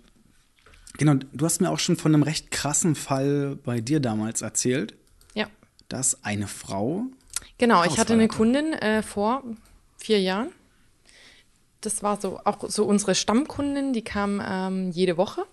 genau, 0.98 1.14
du 1.14 1.44
hast 1.44 1.61
mir 1.61 1.70
auch 1.70 1.78
schon 1.78 1.96
von 1.96 2.14
einem 2.14 2.22
recht 2.22 2.50
krassen 2.50 2.94
Fall 2.94 3.56
bei 3.56 3.80
dir 3.80 4.00
damals 4.00 4.42
erzählt. 4.42 4.94
Ja. 5.35 5.46
Dass 5.88 6.24
eine 6.24 6.46
Frau. 6.46 7.04
Genau, 7.59 7.85
ich 7.85 7.98
hatte 7.98 8.12
eine 8.12 8.28
Kundin 8.28 8.72
äh, 8.72 9.02
vor 9.02 9.42
vier 9.98 10.20
Jahren. 10.20 10.48
Das 11.80 12.02
war 12.02 12.20
so 12.20 12.40
auch 12.44 12.68
so 12.68 12.85
unsere 12.85 13.14
Stammkundin, 13.14 13.92
die 13.92 14.02
kam 14.02 14.42
ähm, 14.44 14.90
jede 14.90 15.16
Woche. 15.16 15.44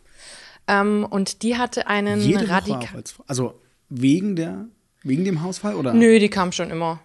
Ähm, 0.67 1.05
und 1.09 1.43
die 1.43 1.57
hatte 1.57 1.87
einen 1.87 2.21
radikal. 2.35 3.03
Also 3.27 3.59
wegen 3.89 4.35
der 4.35 4.67
wegen 5.03 5.25
dem 5.25 5.41
Hausfall 5.41 5.75
oder? 5.75 5.93
Nö, 5.93 6.17
die 6.19 6.29
kam 6.29 6.51
schon 6.51 6.71
immer 6.71 7.01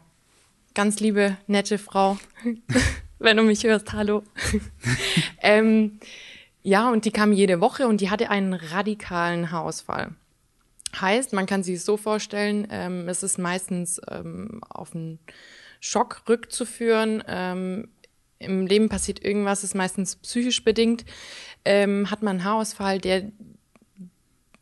ganz 0.78 1.00
liebe, 1.00 1.36
nette 1.48 1.76
Frau, 1.76 2.18
wenn 3.18 3.36
du 3.36 3.42
mich 3.42 3.64
hörst, 3.64 3.92
hallo. 3.92 4.22
ähm, 5.42 5.98
ja, 6.68 6.90
und 6.90 7.06
die 7.06 7.12
kam 7.12 7.32
jede 7.32 7.62
Woche 7.62 7.88
und 7.88 8.02
die 8.02 8.10
hatte 8.10 8.28
einen 8.28 8.52
radikalen 8.52 9.50
Haarausfall. 9.50 10.10
Heißt, 11.00 11.32
man 11.32 11.46
kann 11.46 11.62
sich 11.62 11.82
so 11.82 11.96
vorstellen, 11.96 12.68
ähm, 12.70 13.08
es 13.08 13.22
ist 13.22 13.38
meistens 13.38 13.98
ähm, 14.10 14.60
auf 14.68 14.94
einen 14.94 15.18
Schock 15.80 16.24
rückzuführen. 16.28 17.24
Ähm, 17.26 17.88
Im 18.38 18.66
Leben 18.66 18.90
passiert 18.90 19.24
irgendwas, 19.24 19.64
ist 19.64 19.74
meistens 19.74 20.16
psychisch 20.16 20.62
bedingt. 20.62 21.06
Ähm, 21.64 22.10
hat 22.10 22.22
man 22.22 22.36
einen 22.36 22.44
Haarausfall, 22.44 22.98
der 22.98 23.32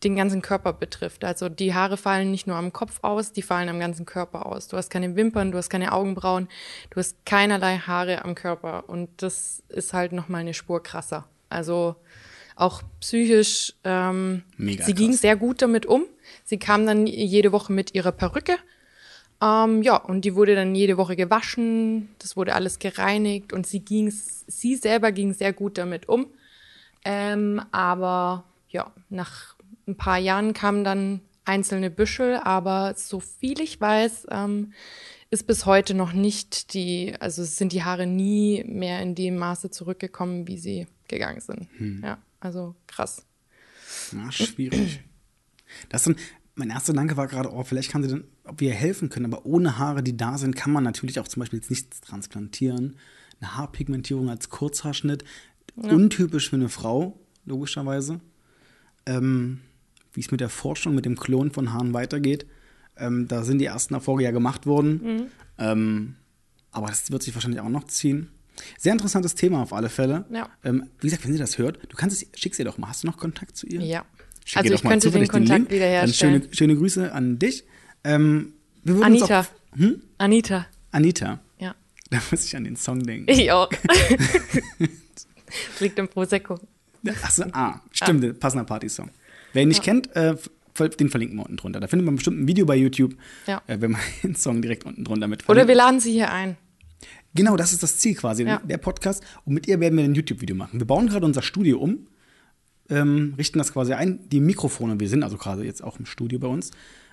den 0.04 0.14
ganzen 0.14 0.42
Körper 0.42 0.74
betrifft. 0.74 1.24
Also 1.24 1.48
die 1.48 1.74
Haare 1.74 1.96
fallen 1.96 2.30
nicht 2.30 2.46
nur 2.46 2.54
am 2.54 2.72
Kopf 2.72 3.00
aus, 3.02 3.32
die 3.32 3.42
fallen 3.42 3.68
am 3.68 3.80
ganzen 3.80 4.06
Körper 4.06 4.46
aus. 4.46 4.68
Du 4.68 4.76
hast 4.76 4.90
keine 4.90 5.16
Wimpern, 5.16 5.50
du 5.50 5.58
hast 5.58 5.70
keine 5.70 5.90
Augenbrauen, 5.90 6.46
du 6.90 7.00
hast 7.00 7.26
keinerlei 7.26 7.78
Haare 7.78 8.24
am 8.24 8.36
Körper 8.36 8.88
und 8.88 9.10
das 9.16 9.64
ist 9.68 9.92
halt 9.92 10.12
noch 10.12 10.28
mal 10.28 10.38
eine 10.38 10.54
Spur 10.54 10.80
krasser. 10.80 11.26
Also 11.48 11.96
auch 12.54 12.82
psychisch. 13.00 13.74
Ähm, 13.84 14.42
Mega 14.56 14.84
sie 14.84 14.92
krass. 14.92 15.00
ging 15.00 15.12
sehr 15.12 15.36
gut 15.36 15.62
damit 15.62 15.86
um. 15.86 16.04
Sie 16.44 16.58
kam 16.58 16.86
dann 16.86 17.06
jede 17.06 17.52
Woche 17.52 17.72
mit 17.72 17.94
ihrer 17.94 18.12
Perücke. 18.12 18.56
Ähm, 19.42 19.82
ja, 19.82 19.96
und 19.96 20.24
die 20.24 20.34
wurde 20.34 20.54
dann 20.54 20.74
jede 20.74 20.96
Woche 20.96 21.16
gewaschen. 21.16 22.08
Das 22.18 22.36
wurde 22.36 22.54
alles 22.54 22.78
gereinigt 22.78 23.52
und 23.52 23.66
sie 23.66 23.80
ging, 23.80 24.10
sie 24.10 24.76
selber 24.76 25.12
ging 25.12 25.34
sehr 25.34 25.52
gut 25.52 25.76
damit 25.78 26.08
um. 26.08 26.26
Ähm, 27.04 27.60
aber 27.70 28.44
ja, 28.70 28.92
nach 29.10 29.54
ein 29.86 29.96
paar 29.96 30.18
Jahren 30.18 30.54
kamen 30.54 30.82
dann 30.82 31.20
einzelne 31.44 31.90
Büschel, 31.90 32.36
aber 32.36 32.94
so 32.96 33.20
viel 33.20 33.60
ich 33.60 33.80
weiß, 33.80 34.26
ähm, 34.30 34.72
ist 35.30 35.46
bis 35.46 35.66
heute 35.66 35.94
noch 35.94 36.12
nicht 36.12 36.74
die, 36.74 37.14
also 37.20 37.44
sind 37.44 37.72
die 37.72 37.82
Haare 37.82 38.06
nie 38.06 38.64
mehr 38.64 39.02
in 39.02 39.14
dem 39.14 39.36
Maße 39.36 39.70
zurückgekommen, 39.70 40.46
wie 40.46 40.58
sie 40.58 40.86
gegangen 41.08 41.40
sind. 41.40 41.68
Hm. 41.78 42.02
Ja, 42.04 42.18
also 42.40 42.74
krass. 42.86 43.24
Na, 44.12 44.30
schwierig. 44.30 45.00
Das 45.88 46.04
dann, 46.04 46.16
mein 46.54 46.70
erster 46.70 46.92
Gedanke 46.92 47.16
war 47.16 47.26
gerade, 47.26 47.52
oh, 47.52 47.64
vielleicht 47.64 47.90
kann 47.90 48.02
sie 48.02 48.08
dann, 48.08 48.24
ob 48.44 48.60
wir 48.60 48.72
helfen 48.72 49.08
können, 49.08 49.26
aber 49.26 49.44
ohne 49.44 49.78
Haare, 49.78 50.02
die 50.02 50.16
da 50.16 50.38
sind, 50.38 50.56
kann 50.56 50.72
man 50.72 50.84
natürlich 50.84 51.18
auch 51.20 51.28
zum 51.28 51.40
Beispiel 51.40 51.58
jetzt 51.58 51.70
nichts 51.70 52.00
transplantieren. 52.00 52.96
Eine 53.40 53.56
Haarpigmentierung 53.56 54.30
als 54.30 54.48
Kurzhaarschnitt, 54.48 55.24
ja. 55.76 55.90
untypisch 55.90 56.48
für 56.48 56.56
eine 56.56 56.68
Frau, 56.68 57.18
logischerweise. 57.44 58.20
Ähm, 59.04 59.60
wie 60.12 60.20
es 60.20 60.30
mit 60.30 60.40
der 60.40 60.48
Forschung, 60.48 60.94
mit 60.94 61.04
dem 61.04 61.16
Klon 61.16 61.50
von 61.50 61.72
Haaren 61.72 61.92
weitergeht. 61.92 62.46
Ähm, 62.98 63.28
da 63.28 63.42
sind 63.42 63.58
die 63.58 63.66
ersten 63.66 63.94
Erfolge 63.94 64.24
ja 64.24 64.30
gemacht 64.30 64.66
worden. 64.66 65.00
Mhm. 65.02 65.26
Ähm, 65.58 66.14
aber 66.72 66.88
das 66.88 67.10
wird 67.10 67.22
sich 67.22 67.34
wahrscheinlich 67.34 67.60
auch 67.60 67.68
noch 67.68 67.84
ziehen. 67.84 68.30
Sehr 68.78 68.92
interessantes 68.92 69.34
Thema 69.34 69.62
auf 69.62 69.72
alle 69.72 69.88
Fälle. 69.88 70.24
Ja. 70.30 70.48
Ähm, 70.64 70.88
wie 71.00 71.06
gesagt, 71.08 71.24
wenn 71.24 71.32
sie 71.32 71.38
das 71.38 71.58
hört, 71.58 71.78
du 71.88 71.96
kannst 71.96 72.22
es, 72.22 72.40
schick's 72.40 72.58
ihr 72.58 72.64
doch 72.64 72.78
mal. 72.78 72.88
Hast 72.88 73.02
du 73.02 73.06
noch 73.06 73.16
Kontakt 73.16 73.56
zu 73.56 73.66
ihr? 73.66 73.80
Ja. 73.82 74.04
Schick 74.44 74.58
also 74.58 74.74
ich 74.74 74.82
könnte 74.82 75.10
den 75.10 75.28
Kontakt 75.28 75.70
den 75.70 75.74
wiederherstellen. 75.74 76.42
Schöne, 76.42 76.54
schöne 76.54 76.76
Grüße 76.76 77.12
an 77.12 77.38
dich. 77.38 77.64
Ähm, 78.04 78.54
Anita. 79.02 79.40
Auch, 79.40 79.78
hm? 79.78 80.02
Anita. 80.18 80.66
Anita. 80.92 81.40
Ja. 81.58 81.74
Da 82.10 82.22
muss 82.30 82.44
ich 82.44 82.54
an 82.54 82.62
den 82.62 82.76
Song 82.76 83.02
denken. 83.02 83.28
Ich 83.28 83.50
auch. 83.50 83.68
liegt 85.80 85.98
im 85.98 86.06
Prosecco. 86.06 86.60
Achso, 87.22 87.44
ah, 87.52 87.80
stimmt, 87.90 88.24
ah. 88.24 88.32
passender 88.38 88.64
Partysong. 88.64 89.10
Wer 89.52 89.62
ihn 89.62 89.68
nicht 89.68 89.84
ja. 89.84 89.92
kennt, 89.92 90.14
äh, 90.14 90.36
den 90.78 91.10
verlinken 91.10 91.36
wir 91.36 91.44
unten 91.44 91.56
drunter. 91.56 91.80
Da 91.80 91.86
findet 91.86 92.06
man 92.06 92.16
bestimmt 92.16 92.40
ein 92.40 92.48
Video 92.48 92.66
bei 92.66 92.76
YouTube, 92.76 93.14
ja. 93.46 93.62
äh, 93.66 93.80
wenn 93.80 93.92
man 93.92 94.00
den 94.22 94.34
Song 94.34 94.62
direkt 94.62 94.84
unten 94.84 95.04
drunter 95.04 95.28
mit. 95.28 95.48
Oder 95.48 95.68
wir 95.68 95.74
laden 95.74 96.00
sie 96.00 96.12
hier 96.12 96.32
ein. 96.32 96.56
Genau, 97.34 97.56
das 97.56 97.72
ist 97.72 97.82
das 97.82 97.98
Ziel 97.98 98.14
quasi, 98.14 98.44
ja. 98.44 98.60
der 98.64 98.78
Podcast. 98.78 99.22
Und 99.44 99.54
mit 99.54 99.68
ihr 99.68 99.78
werden 99.78 99.96
wir 99.98 100.04
ein 100.04 100.14
YouTube-Video 100.14 100.56
machen. 100.56 100.80
Wir 100.80 100.86
bauen 100.86 101.06
gerade 101.08 101.26
unser 101.26 101.42
Studio 101.42 101.78
um, 101.78 102.06
ähm, 102.88 103.34
richten 103.36 103.58
das 103.58 103.72
quasi 103.72 103.92
ein. 103.92 104.28
Die 104.30 104.40
Mikrofone, 104.40 104.98
wir 104.98 105.08
sind 105.08 105.22
also 105.22 105.36
gerade 105.36 105.64
jetzt 105.64 105.84
auch 105.84 105.98
im 105.98 106.06
Studio 106.06 106.38
bei 106.38 106.48
uns. 106.48 106.70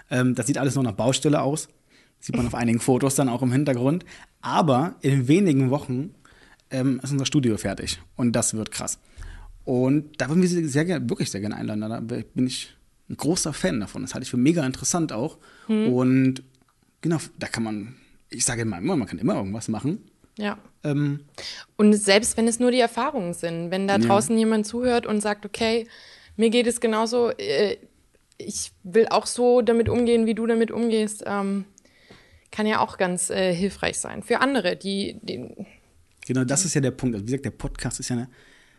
Ähm, 0.09 0.35
das 0.35 0.47
sieht 0.47 0.57
alles 0.57 0.75
noch 0.75 0.83
nach 0.83 0.93
Baustelle 0.93 1.41
aus. 1.41 1.67
Sieht 2.19 2.37
man 2.37 2.47
auf 2.47 2.55
einigen 2.55 2.79
Fotos 2.79 3.15
dann 3.15 3.27
auch 3.27 3.41
im 3.41 3.51
Hintergrund. 3.51 4.05
Aber 4.41 4.95
in 5.01 5.27
wenigen 5.27 5.69
Wochen 5.71 6.13
ähm, 6.69 6.99
ist 7.03 7.11
unser 7.11 7.25
Studio 7.25 7.57
fertig. 7.57 7.99
Und 8.15 8.33
das 8.33 8.53
wird 8.53 8.71
krass. 8.71 8.99
Und 9.65 10.21
da 10.21 10.29
würden 10.29 10.41
wir 10.41 10.49
sie 10.49 10.65
sehr 10.67 10.85
gerne, 10.85 11.09
wirklich 11.09 11.31
sehr 11.31 11.41
gerne 11.41 11.55
einladen. 11.55 11.81
Da 11.81 11.99
bin 11.99 12.47
ich 12.47 12.75
ein 13.09 13.17
großer 13.17 13.53
Fan 13.53 13.79
davon. 13.79 14.01
Das 14.01 14.13
halte 14.13 14.23
ich 14.23 14.31
für 14.31 14.37
mega 14.37 14.65
interessant 14.65 15.11
auch. 15.11 15.37
Hm. 15.67 15.93
Und 15.93 16.43
genau, 17.01 17.17
da 17.37 17.47
kann 17.47 17.63
man, 17.63 17.95
ich 18.29 18.45
sage 18.45 18.61
immer, 18.61 18.79
man 18.81 19.05
kann 19.05 19.19
immer 19.19 19.35
irgendwas 19.35 19.67
machen. 19.67 20.09
Ja. 20.37 20.57
Ähm, 20.83 21.21
und 21.77 21.93
selbst 21.93 22.37
wenn 22.37 22.47
es 22.47 22.59
nur 22.59 22.71
die 22.71 22.79
Erfahrungen 22.79 23.33
sind, 23.33 23.71
wenn 23.71 23.87
da 23.87 23.97
draußen 23.97 24.35
ja. 24.35 24.39
jemand 24.39 24.65
zuhört 24.65 25.05
und 25.05 25.21
sagt, 25.21 25.45
okay, 25.45 25.87
mir 26.35 26.49
geht 26.49 26.67
es 26.67 26.81
genauso, 26.81 27.29
äh, 27.31 27.77
ich 28.37 28.71
will 28.83 29.07
auch 29.09 29.27
so 29.27 29.61
damit 29.61 29.89
umgehen, 29.89 30.25
wie 30.25 30.33
du 30.33 30.47
damit 30.47 30.71
umgehst, 30.71 31.23
ähm, 31.25 31.65
kann 32.51 32.65
ja 32.65 32.79
auch 32.79 32.97
ganz 32.97 33.29
äh, 33.29 33.53
hilfreich 33.53 33.97
sein 33.97 34.23
für 34.23 34.39
andere, 34.41 34.75
die, 34.75 35.19
die. 35.21 35.49
Genau, 36.25 36.43
das 36.43 36.65
ist 36.65 36.73
ja 36.73 36.81
der 36.81 36.91
Punkt. 36.91 37.15
Also 37.15 37.25
wie 37.25 37.31
gesagt, 37.31 37.45
der 37.45 37.51
Podcast 37.51 37.99
ist 37.99 38.09
ja 38.09 38.17
eine. 38.17 38.29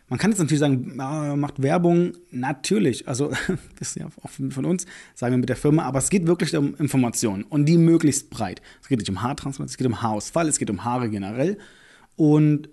Man 0.07 0.19
kann 0.19 0.31
jetzt 0.31 0.39
natürlich 0.39 0.59
sagen, 0.59 0.95
macht 1.39 1.61
Werbung, 1.61 2.13
natürlich. 2.29 3.07
Also, 3.07 3.29
das 3.79 3.89
ist 3.89 3.95
ja 3.95 4.05
auch 4.05 4.29
von 4.29 4.65
uns, 4.65 4.85
sagen 5.15 5.33
wir 5.33 5.37
mit 5.39 5.49
der 5.49 5.55
Firma, 5.55 5.83
aber 5.83 5.99
es 5.99 6.09
geht 6.09 6.27
wirklich 6.27 6.55
um 6.55 6.75
Informationen 6.75 7.43
und 7.43 7.65
die 7.65 7.77
möglichst 7.77 8.29
breit. 8.29 8.61
Es 8.81 8.87
geht 8.87 8.99
nicht 8.99 9.09
um 9.09 9.23
Haartransplantation, 9.23 9.73
es 9.73 9.77
geht 9.77 9.87
um 9.87 10.01
Haarausfall, 10.01 10.47
es 10.47 10.59
geht 10.59 10.69
um 10.69 10.83
Haare 10.83 11.09
generell. 11.09 11.57
Und 12.15 12.69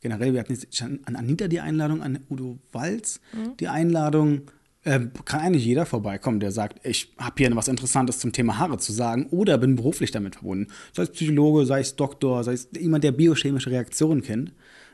generell, 0.00 0.34
wir 0.34 0.40
hatten 0.40 0.52
jetzt 0.52 0.76
schon 0.76 1.00
an 1.04 1.16
Anita 1.16 1.48
die 1.48 1.60
Einladung, 1.60 2.02
an 2.02 2.20
Udo 2.28 2.58
Walz 2.72 3.20
mhm. 3.32 3.56
die 3.58 3.68
Einladung. 3.68 4.42
Äh, 4.84 5.00
kann 5.24 5.40
eigentlich 5.40 5.64
jeder 5.64 5.86
vorbeikommen, 5.86 6.40
der 6.40 6.52
sagt, 6.52 6.86
ich 6.86 7.12
habe 7.18 7.34
hier 7.38 7.56
was 7.56 7.68
Interessantes 7.68 8.20
zum 8.20 8.32
Thema 8.32 8.58
Haare 8.58 8.78
zu 8.78 8.92
sagen 8.92 9.26
oder 9.30 9.58
bin 9.58 9.76
beruflich 9.76 10.12
damit 10.12 10.36
verbunden. 10.36 10.68
Sei 10.92 11.02
es 11.02 11.10
Psychologe, 11.10 11.66
sei 11.66 11.80
es 11.80 11.96
Doktor, 11.96 12.44
sei 12.44 12.52
es 12.52 12.68
jemand, 12.78 13.02
der 13.02 13.12
biochemische 13.12 13.70
Reaktionen 13.70 14.22
kennt 14.22 14.52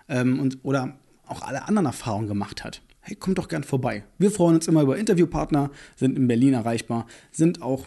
ähm, 0.09 0.41
und, 0.41 0.59
oder 0.63 0.99
auch 1.27 1.43
alle 1.43 1.69
anderen 1.69 1.85
Erfahrungen 1.87 2.29
gemacht 2.29 2.63
hat. 2.65 2.81
Hey, 3.01 3.17
kommt 3.17 3.39
doch 3.39 3.49
gern 3.49 3.65
vorbei. 3.65 4.05
Wir 4.19 4.31
freuen 4.31 4.55
uns 4.55 4.67
immer 4.67 4.81
über 4.83 4.97
Interviewpartner, 4.97 5.71
sind 5.97 6.17
in 6.17 6.27
Berlin 6.27 6.55
erreichbar, 6.55 7.07
sind 7.31 7.61
auch, 7.61 7.87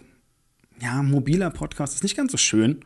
ja, 0.79 1.01
mobiler 1.01 1.49
Podcast 1.49 1.95
ist 1.95 2.03
nicht 2.03 2.15
ganz 2.15 2.31
so 2.31 2.37
schön. 2.37 2.81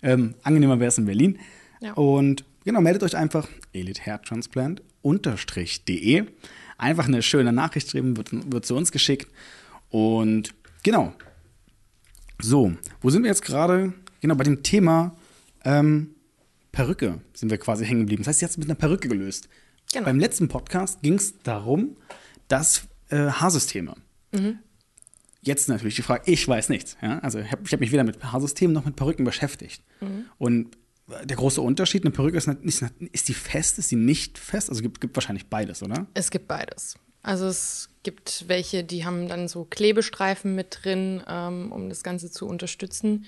Ähm, 0.00 0.36
angenehmer 0.42 0.78
wäre 0.78 0.86
es 0.88 0.98
in 0.98 1.06
Berlin. 1.06 1.40
Ja. 1.80 1.94
Und 1.94 2.44
genau, 2.64 2.80
meldet 2.80 3.02
euch 3.02 3.16
einfach 3.16 3.48
elitehairtransplant-de. 3.72 6.24
Einfach 6.78 7.08
eine 7.08 7.22
schöne 7.22 7.52
Nachricht 7.52 7.90
schreiben, 7.90 8.16
wird, 8.16 8.30
wird 8.52 8.64
zu 8.64 8.76
uns 8.76 8.92
geschickt. 8.92 9.26
Und 9.90 10.54
genau. 10.82 11.12
So, 12.40 12.72
wo 13.00 13.10
sind 13.10 13.22
wir 13.22 13.28
jetzt 13.28 13.42
gerade? 13.42 13.92
Genau, 14.20 14.36
bei 14.36 14.44
dem 14.44 14.62
Thema 14.62 15.16
ähm, 15.64 16.14
Perücke 16.72 17.20
sind 17.34 17.50
wir 17.50 17.58
quasi 17.58 17.84
hängen 17.84 18.00
geblieben. 18.00 18.22
Das 18.22 18.28
heißt, 18.28 18.38
sie 18.40 18.46
hat 18.46 18.50
es 18.50 18.58
mit 18.58 18.68
einer 18.68 18.76
Perücke 18.76 19.08
gelöst. 19.08 19.48
Genau. 19.92 20.04
Beim 20.04 20.18
letzten 20.18 20.48
Podcast 20.48 21.02
ging 21.02 21.14
es 21.14 21.38
darum, 21.42 21.96
dass 22.48 22.82
äh, 23.10 23.16
Haarsysteme. 23.16 23.94
Mhm. 24.32 24.58
Jetzt 25.42 25.68
natürlich 25.68 25.96
die 25.96 26.02
Frage, 26.02 26.30
ich 26.30 26.46
weiß 26.46 26.68
nichts. 26.68 26.96
Ja? 27.02 27.18
Also 27.18 27.40
ich 27.40 27.50
habe 27.50 27.62
hab 27.64 27.80
mich 27.80 27.92
weder 27.92 28.04
mit 28.04 28.22
Haarsystemen 28.22 28.72
noch 28.72 28.84
mit 28.84 28.96
Perücken 28.96 29.24
beschäftigt. 29.24 29.82
Mhm. 30.00 30.26
Und 30.38 30.76
der 31.24 31.36
große 31.36 31.60
Unterschied, 31.60 32.04
eine 32.04 32.12
Perücke 32.12 32.38
ist, 32.38 32.46
nicht, 32.46 32.82
ist 33.12 33.28
die 33.28 33.34
fest, 33.34 33.78
ist 33.78 33.90
die 33.90 33.96
nicht 33.96 34.38
fest? 34.38 34.70
Also 34.70 34.82
gibt, 34.82 35.00
gibt 35.00 35.16
wahrscheinlich 35.16 35.46
beides, 35.46 35.82
oder? 35.82 36.06
Es 36.14 36.30
gibt 36.30 36.48
beides. 36.48 36.94
Also 37.22 37.46
es 37.46 37.88
gibt 38.02 38.44
welche, 38.48 38.82
die 38.84 39.04
haben 39.04 39.28
dann 39.28 39.48
so 39.48 39.64
Klebestreifen 39.64 40.54
mit 40.54 40.78
drin, 40.82 41.22
ähm, 41.28 41.70
um 41.72 41.88
das 41.88 42.02
Ganze 42.02 42.30
zu 42.30 42.46
unterstützen. 42.46 43.26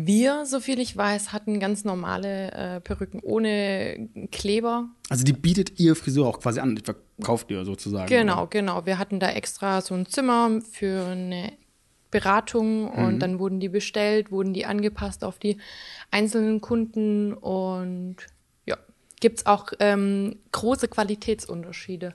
Wir, 0.00 0.46
soviel 0.46 0.78
ich 0.78 0.96
weiß, 0.96 1.32
hatten 1.32 1.58
ganz 1.58 1.84
normale 1.84 2.52
äh, 2.52 2.80
Perücken 2.80 3.18
ohne 3.20 4.08
Kleber. 4.30 4.90
Also 5.08 5.24
die 5.24 5.32
bietet 5.32 5.80
ihr 5.80 5.96
Frisur 5.96 6.28
auch 6.28 6.38
quasi 6.38 6.60
an, 6.60 6.76
die 6.76 6.82
verkauft 6.82 7.50
ihr 7.50 7.64
sozusagen. 7.64 8.06
Genau, 8.06 8.42
oder? 8.42 8.46
genau. 8.46 8.86
Wir 8.86 8.98
hatten 8.98 9.18
da 9.18 9.30
extra 9.30 9.80
so 9.80 9.94
ein 9.94 10.06
Zimmer 10.06 10.60
für 10.70 11.04
eine 11.04 11.52
Beratung 12.12 12.88
und 12.88 13.14
mhm. 13.14 13.18
dann 13.18 13.38
wurden 13.40 13.58
die 13.58 13.68
bestellt, 13.68 14.30
wurden 14.30 14.54
die 14.54 14.66
angepasst 14.66 15.24
auf 15.24 15.40
die 15.40 15.58
einzelnen 16.12 16.60
Kunden 16.60 17.34
und 17.34 18.18
ja, 18.66 18.76
gibt 19.18 19.40
es 19.40 19.46
auch 19.46 19.72
ähm, 19.80 20.36
große 20.52 20.86
Qualitätsunterschiede. 20.86 22.14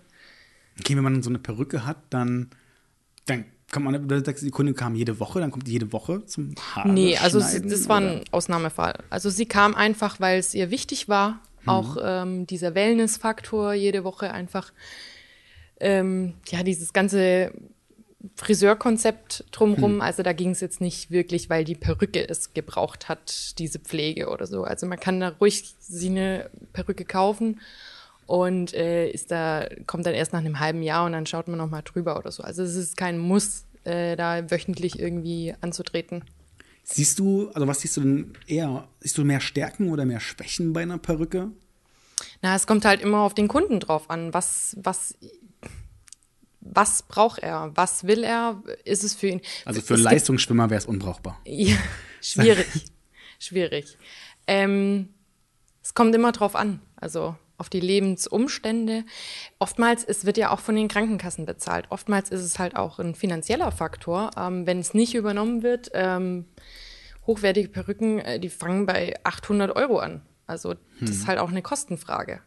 Okay, 0.80 0.96
wenn 0.96 1.04
man 1.04 1.22
so 1.22 1.30
eine 1.30 1.40
Perücke 1.40 1.86
hat, 1.86 1.98
dann, 2.12 2.50
dann 3.26 3.44
kann 3.74 3.84
man, 3.84 4.08
die 4.08 4.52
Kundin 4.52 4.76
kam 4.76 4.96
jede 4.96 5.20
Woche, 5.20 5.40
dann 5.40 5.52
kommt 5.52 5.68
die 5.68 5.72
jede 5.72 5.92
Woche 5.92 6.26
zum 6.26 6.56
Haar. 6.76 6.88
Nee, 6.88 7.18
also 7.18 7.40
sie, 7.40 7.62
das 7.62 7.90
war 7.90 8.00
ein 8.00 8.24
Ausnahmefall. 8.32 8.94
Also 9.10 9.30
sie 9.30 9.46
kam 9.46 9.74
einfach, 9.76 10.20
weil 10.20 10.40
es 10.40 10.54
ihr 10.54 10.70
wichtig 10.70 11.10
war, 11.10 11.42
mhm. 11.64 11.70
auch 11.70 11.98
ähm, 12.02 12.48
dieser 12.48 12.76
Wellness-Faktor 12.76 13.74
jede 13.74 14.04
Woche 14.04 14.32
einfach, 14.32 14.72
ähm, 15.80 16.36
ja, 16.48 16.64
dieses 16.64 16.94
ganze 16.94 17.52
Friseurkonzept 18.36 19.46
drumrum. 19.52 19.96
Hm. 19.96 20.02
Also 20.02 20.24
da 20.24 20.32
ging 20.32 20.52
es 20.52 20.62
jetzt 20.62 20.80
nicht 20.80 21.12
wirklich, 21.12 21.50
weil 21.50 21.66
die 21.66 21.76
Perücke 21.76 22.28
es 22.30 22.54
gebraucht 22.54 23.10
hat, 23.10 23.60
diese 23.60 23.80
Pflege 23.80 24.30
oder 24.30 24.48
so. 24.48 24.64
Also 24.64 24.86
man 24.86 25.00
kann 25.00 25.20
da 25.20 25.30
ruhig 25.42 25.76
sie 25.80 26.10
eine 26.10 26.50
Perücke 26.72 27.04
kaufen 27.04 27.60
und 28.26 28.74
äh, 28.74 29.10
ist 29.10 29.32
da, 29.32 29.68
kommt 29.88 30.06
dann 30.06 30.14
erst 30.14 30.34
nach 30.34 30.40
einem 30.40 30.60
halben 30.60 30.82
Jahr 30.82 31.06
und 31.06 31.12
dann 31.12 31.26
schaut 31.26 31.48
man 31.48 31.58
nochmal 31.58 31.82
drüber 31.84 32.18
oder 32.18 32.32
so. 32.32 32.44
Also 32.44 32.64
es 32.64 32.76
ist 32.76 32.98
kein 32.98 33.18
Muss, 33.18 33.66
äh, 33.84 34.16
da 34.16 34.50
wöchentlich 34.50 35.00
irgendwie 35.00 35.54
anzutreten. 35.62 36.24
Siehst 36.84 37.20
du, 37.20 37.50
also 37.54 37.68
was 37.68 37.82
siehst 37.82 37.98
du 37.98 38.02
denn 38.02 38.34
eher? 38.48 38.88
Siehst 39.00 39.18
du 39.18 39.24
mehr 39.24 39.40
Stärken 39.40 39.90
oder 39.90 40.06
mehr 40.06 40.20
Schwächen 40.20 40.74
bei 40.74 40.82
einer 40.82 40.98
Perücke? 40.98 41.52
Na, 42.42 42.56
es 42.56 42.68
kommt 42.68 42.86
halt 42.86 43.02
immer 43.02 43.20
auf 43.20 43.34
den 43.34 43.48
Kunden 43.48 43.80
drauf 43.80 44.10
an, 44.10 44.34
was, 44.34 44.76
was 44.82 45.16
was 46.66 47.04
braucht 47.04 47.40
er? 47.40 47.72
Was 47.76 48.06
will 48.06 48.24
er? 48.24 48.62
Ist 48.86 49.04
es 49.04 49.14
für 49.14 49.28
ihn? 49.28 49.42
Also 49.66 49.82
für 49.82 49.96
es 49.96 50.02
Leistungsschwimmer 50.02 50.70
wäre 50.70 50.78
es 50.78 50.86
unbrauchbar. 50.86 51.40
Ja, 51.46 51.76
schwierig. 52.22 52.68
schwierig. 53.38 53.98
Ähm, 54.48 55.10
es 55.82 55.94
kommt 55.94 56.16
immer 56.16 56.32
drauf 56.32 56.56
an, 56.56 56.80
also 56.96 57.36
auf 57.64 57.70
die 57.70 57.80
Lebensumstände. 57.80 59.06
Oftmals, 59.58 60.04
es 60.04 60.26
wird 60.26 60.36
ja 60.36 60.52
auch 60.52 60.60
von 60.60 60.76
den 60.76 60.90
Krankenkassen 60.90 61.46
bezahlt. 61.46 61.86
Oftmals 61.90 62.30
ist 62.30 62.42
es 62.42 62.60
halt 62.60 62.76
auch 62.76 63.00
ein 63.00 63.16
finanzieller 63.16 63.72
Faktor. 63.72 64.32
Ähm, 64.36 64.68
wenn 64.68 64.80
es 64.80 64.94
nicht 64.94 65.16
übernommen 65.16 65.64
wird, 65.64 65.90
ähm, 65.94 66.44
hochwertige 67.26 67.70
Perücken, 67.70 68.20
äh, 68.20 68.38
die 68.38 68.50
fangen 68.50 68.86
bei 68.86 69.14
800 69.24 69.74
Euro 69.78 70.00
an. 70.00 70.24
Also 70.46 70.74
das 70.74 70.82
hm. 71.00 71.08
ist 71.08 71.28
halt 71.28 71.40
auch 71.40 71.52
eine 71.52 71.62
Kostenfrage. 71.62 72.42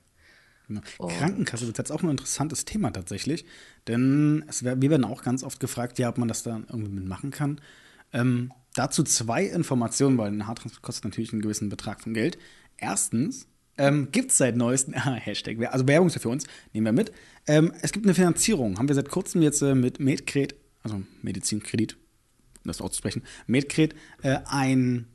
Genau. 0.69 0.83
Krankenkasse 0.99 1.65
ist 1.65 1.79
jetzt 1.79 1.93
auch 1.93 2.03
ein 2.03 2.11
interessantes 2.11 2.67
Thema 2.67 2.91
tatsächlich, 2.91 3.47
denn 3.89 4.45
wär, 4.61 4.83
wir 4.83 4.91
werden 4.91 5.05
auch 5.05 5.23
ganz 5.23 5.45
oft 5.45 5.61
gefragt, 5.61 5.99
ja, 5.99 6.11
ob 6.11 6.19
man 6.19 6.29
das 6.29 6.43
da 6.43 6.61
irgendwie 6.69 6.91
mitmachen 6.91 7.31
kann. 7.31 7.63
Ähm, 8.13 8.53
dazu 8.75 9.03
zwei 9.03 9.45
Informationen, 9.45 10.19
weil 10.19 10.31
ein 10.31 10.47
Haartransport 10.47 10.83
kostet 10.83 11.05
natürlich 11.05 11.33
einen 11.33 11.41
gewissen 11.41 11.71
Betrag 11.71 12.03
von 12.03 12.13
Geld. 12.13 12.37
Erstens 12.77 13.49
ähm, 13.79 14.09
gibt 14.13 14.31
es 14.31 14.39
seit 14.39 14.57
neuestem, 14.57 14.95
ah, 14.97 15.15
Hashtag, 15.15 15.59
also 15.73 15.87
Werbung 15.87 16.09
ist 16.09 16.15
ja 16.15 16.21
für 16.21 16.29
uns, 16.29 16.45
nehmen 16.73 16.87
wir 16.87 16.93
mit. 16.93 17.13
Ähm, 17.47 17.73
es 17.83 17.93
gibt 17.93 18.07
eine 18.07 18.15
Finanzierung, 18.15 18.79
haben 18.79 18.89
wir 18.89 18.95
seit 18.95 19.09
kurzem 19.09 19.43
jetzt 19.43 19.63
äh, 19.63 19.75
mit 19.75 20.01
Medkred, 20.01 20.55
also 20.83 21.03
Medizinkredit, 21.23 21.95
um 21.95 22.69
das 22.69 22.81
auszusprechen, 22.81 23.23
Medkred, 23.47 23.95
äh, 24.23 24.39
ein 24.47 25.07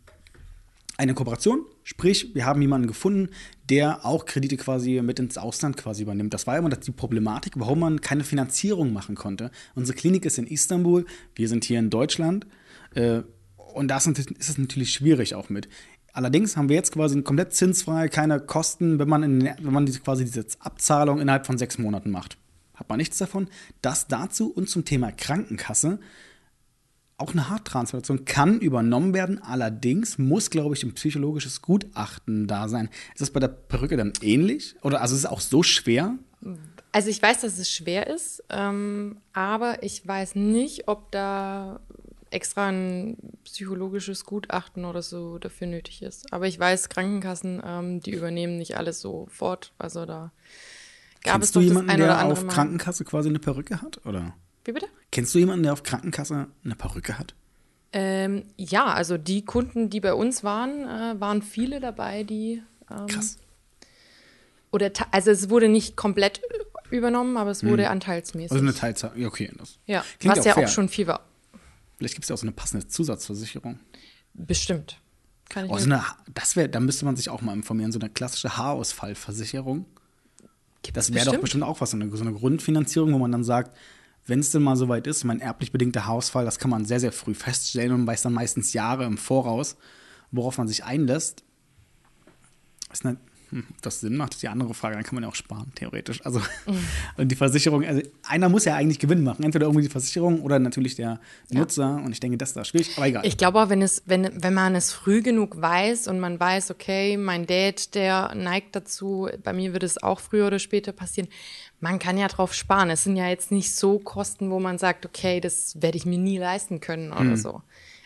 eine 1.02 1.16
Kooperation. 1.16 1.66
Sprich, 1.84 2.36
wir 2.36 2.46
haben 2.46 2.62
jemanden 2.62 2.88
gefunden, 2.88 3.30
der 3.70 4.06
auch 4.06 4.26
Kredite 4.26 4.56
quasi 4.56 5.02
mit 5.02 5.20
ins 5.20 5.38
Ausland 5.38 5.76
quasi 5.76 6.04
übernimmt. 6.04 6.32
Das 6.34 6.46
war 6.46 6.58
immer 6.58 6.70
die 6.70 6.92
Problematik, 6.92 7.54
warum 7.56 7.80
man 7.80 8.02
keine 8.02 8.24
Finanzierung 8.24 8.94
machen 8.94 9.16
konnte. 9.16 9.50
Unsere 9.74 9.98
Klinik 9.98 10.26
ist 10.26 10.38
in 10.38 10.46
Istanbul, 10.46 11.06
wir 11.34 11.50
sind 11.50 11.64
hier 11.64 11.80
in 11.80 11.90
Deutschland. 11.90 12.46
Äh, 12.94 13.22
und 13.74 13.88
da 13.88 13.98
ist 13.98 14.08
es 14.38 14.58
natürlich 14.60 14.94
schwierig 14.94 15.34
auch 15.34 15.50
mit. 15.50 15.70
Allerdings 16.14 16.58
haben 16.58 16.70
wir 16.70 16.76
jetzt 16.76 16.92
quasi 16.92 17.22
komplett 17.22 17.54
zinsfrei, 17.54 18.10
keine 18.10 18.40
Kosten, 18.40 19.00
wenn 19.00 19.08
man, 19.08 19.24
in, 19.24 19.44
wenn 19.44 19.74
man 19.74 19.86
diese, 19.86 20.02
quasi 20.02 20.26
diese 20.26 20.46
Abzahlung 20.60 21.20
innerhalb 21.20 21.46
von 21.46 21.58
sechs 21.58 21.78
Monaten 21.78 22.12
macht. 22.12 22.38
Hat 22.76 22.90
man 22.90 22.98
nichts 22.98 23.18
davon. 23.18 23.48
Das 23.82 24.08
dazu 24.08 24.52
und 24.52 24.70
zum 24.70 24.86
Thema 24.86 25.12
Krankenkasse 25.12 26.00
auch 27.22 27.34
eine 27.34 27.50
Haartransplantation 27.50 28.26
kann 28.26 28.60
übernommen 28.60 29.14
werden, 29.14 29.42
allerdings 29.42 30.18
muss, 30.18 30.50
glaube 30.50 30.76
ich, 30.76 30.84
ein 30.84 30.94
psychologisches 30.94 31.62
Gutachten 31.62 32.48
da 32.48 32.68
sein. 32.68 32.90
Ist 33.14 33.22
das 33.22 33.30
bei 33.30 33.40
der 33.40 33.48
Perücke 33.48 33.96
dann 33.96 34.14
ähnlich? 34.22 34.76
Oder 34.82 35.02
also 35.02 35.16
ist 35.16 35.22
es 35.22 35.26
auch 35.28 35.40
so 35.40 35.62
schwer? 35.64 36.16
Also 36.92 37.10
ich 37.10 37.22
weiß, 37.22 37.42
dass 37.42 37.58
es 37.58 37.70
schwer 37.70 38.08
ist, 38.08 38.44
ähm, 38.50 39.18
aber 39.34 39.84
ich 39.84 40.06
weiß 40.06 40.36
nicht, 40.36 40.88
ob 40.88 41.12
da 41.12 41.80
extra 42.32 42.70
ein 42.70 43.18
psychologisches 43.44 44.26
Gutachten 44.26 44.86
oder 44.86 45.02
so 45.02 45.38
dafür 45.38 45.68
nötig 45.68 46.02
ist. 46.02 46.32
Aber 46.34 46.48
ich 46.48 46.60
weiß, 46.60 46.90
Krankenkassen, 46.90 47.62
ähm, 47.64 48.00
die 48.02 48.12
übernehmen 48.12 48.58
nicht 48.58 48.78
alles 48.78 49.02
sofort. 49.02 49.74
Also 49.78 50.06
da 50.06 50.32
gab 51.24 51.36
Kennst 51.36 51.48
es 51.48 51.52
doch 51.52 51.62
du 51.62 51.68
jemanden, 51.68 51.88
das 51.88 51.96
ein 51.96 52.02
oder 52.02 52.16
der 52.16 52.26
auf 52.26 52.44
Mal. 52.44 52.54
Krankenkasse 52.54 53.06
quasi 53.06 53.30
eine 53.30 53.40
Perücke 53.40 53.82
hat, 53.82 54.06
oder? 54.06 54.34
Wie 54.64 54.72
bitte? 54.72 54.88
Kennst 55.12 55.36
du 55.36 55.40
jemanden, 55.40 55.64
der 55.64 55.74
auf 55.74 55.84
Krankenkasse 55.84 56.48
eine 56.64 56.76
Perücke 56.76 57.20
hat? 57.20 57.36
Ähm, 57.94 58.46
ja, 58.56 58.86
also 58.86 59.18
die 59.18 59.44
Kunden, 59.44 59.90
die 59.90 60.00
bei 60.00 60.14
uns 60.14 60.44
waren, 60.44 60.88
äh, 60.88 61.20
waren 61.20 61.42
viele 61.42 61.80
dabei, 61.80 62.24
die. 62.24 62.64
Ähm, 62.90 63.08
Krass. 63.08 63.38
Oder 64.72 64.92
also 65.12 65.32
es 65.32 65.50
wurde 65.50 65.68
nicht 65.68 65.98
komplett 65.98 66.42
übernommen, 66.92 67.36
aber 67.36 67.52
es 67.52 67.66
wurde 67.66 67.90
anteilsmäßig. 67.90 68.52
Also 68.52 68.64
eine 68.64 68.74
Teilzahl. 68.74 69.12
Ja, 69.16 69.28
okay. 69.28 69.52
Das 69.58 69.80
ja, 69.86 70.04
was 70.24 70.46
ja 70.46 70.54
fair. 70.54 70.64
auch 70.64 70.68
schon 70.70 70.88
viel 70.88 71.08
war. 71.08 71.26
Vielleicht 72.02 72.16
gibt 72.16 72.26
es 72.26 72.30
ja 72.30 72.34
auch 72.34 72.40
so 72.40 72.48
eine 72.48 72.52
passende 72.52 72.88
Zusatzversicherung. 72.88 73.78
Bestimmt. 74.34 75.00
Kann 75.50 75.66
ich 75.66 75.72
Oh, 75.72 75.78
so 75.78 75.86
eine, 75.86 76.04
das 76.34 76.56
wäre, 76.56 76.68
da 76.68 76.80
müsste 76.80 77.06
man 77.06 77.16
sich 77.16 77.30
auch 77.30 77.44
mal 77.44 77.54
informieren, 77.54 77.92
so 77.92 78.00
eine 78.00 78.10
klassische 78.10 78.58
Haarausfallversicherung. 78.58 79.86
Das 80.94 81.14
wäre 81.14 81.28
doch 81.28 81.38
bestimmt 81.38 81.64
auch 81.64 81.80
was, 81.80 81.92
so 81.92 81.98
eine, 81.98 82.10
so 82.10 82.24
eine 82.24 82.34
Grundfinanzierung, 82.34 83.14
wo 83.14 83.20
man 83.20 83.32
dann 83.32 83.44
sagt, 83.44 83.78
wenn 84.26 84.40
es 84.40 84.50
denn 84.50 84.64
mal 84.64 84.76
soweit 84.78 85.06
ist, 85.06 85.26
mein 85.26 85.42
erblich 85.42 85.72
bedingter 85.72 86.08
Haarausfall, 86.08 86.44
das 86.44 86.58
kann 86.58 86.72
man 86.72 86.86
sehr, 86.86 87.00
sehr 87.00 87.12
früh 87.12 87.36
feststellen 87.36 87.92
und 87.92 88.08
weiß 88.08 88.24
dann 88.24 88.34
meistens 88.34 88.74
Jahre 88.74 89.06
im 89.06 89.20
Voraus, 89.20 89.78
worauf 90.32 90.58
man 90.58 90.68
sich 90.68 90.84
einlässt. 90.84 91.44
Ist 92.92 93.06
eine, 93.06 93.18
ob 93.52 93.82
das 93.82 94.00
Sinn 94.00 94.16
macht, 94.16 94.34
ist 94.34 94.44
die 94.44 94.48
andere 94.48 94.74
Frage, 94.74 94.96
dann 94.96 95.04
kann 95.04 95.16
man 95.16 95.24
ja 95.24 95.30
auch 95.30 95.36
sparen, 95.36 95.72
theoretisch. 95.76 96.26
Also, 96.26 96.42
und 97.18 97.32
die 97.32 97.36
Versicherung, 97.36 97.84
also 97.86 98.02
einer 98.24 98.50
muss 98.50 98.66
ja 98.66 98.76
eigentlich 98.76 99.00
Gewinn 99.00 99.24
machen, 99.24 99.44
entweder 99.44 99.66
irgendwie 99.66 99.84
die 99.84 99.92
Versicherung 99.92 100.42
oder 100.42 100.60
natürlich 100.60 100.96
der 100.96 101.20
Nutzer 101.50 101.96
und 102.04 102.12
ich 102.12 102.20
denke, 102.20 102.38
das 102.38 102.50
ist 102.50 102.56
da 102.56 102.66
schwierig, 102.66 102.92
aber 102.98 103.08
egal. 103.08 103.26
Ich 103.26 103.38
glaube 103.38 103.62
auch, 103.62 103.70
wenn 103.70 103.82
es, 103.82 104.04
wenn, 104.06 104.44
wenn 104.44 104.54
man 104.54 104.76
es 104.76 104.94
früh 104.94 105.22
genug 105.22 105.62
weiß 105.62 106.08
und 106.08 106.20
man 106.20 106.40
weiß, 106.40 106.72
okay, 106.72 107.18
mein 107.18 107.46
Dad, 107.46 107.94
der 107.96 108.34
neigt 108.36 108.76
dazu, 108.76 109.30
bei 109.44 109.54
mir 109.54 109.74
wird 109.74 109.84
es 109.84 110.02
auch 110.02 110.20
früher 110.20 110.48
oder 110.48 110.60
später 110.60 110.92
passieren, 110.92 111.30
man 111.80 112.00
kann 112.00 112.18
ja 112.18 112.28
drauf 112.28 112.54
sparen. 112.54 112.90
Es 112.90 113.04
sind 113.04 113.18
ja 113.18 113.28
jetzt 113.28 113.52
nicht 113.52 113.76
so 113.76 114.00
Kosten, 114.00 114.52
wo 114.52 114.60
man 114.60 114.78
sagt, 114.78 115.06
okay, 115.06 115.40
das 115.42 115.82
werde 115.82 115.98
ich 115.98 116.06
mir 116.06 116.20
nie 116.20 116.38
leisten 116.38 116.80
können 116.80 117.12
oder 117.12 117.36
so. 117.38 117.62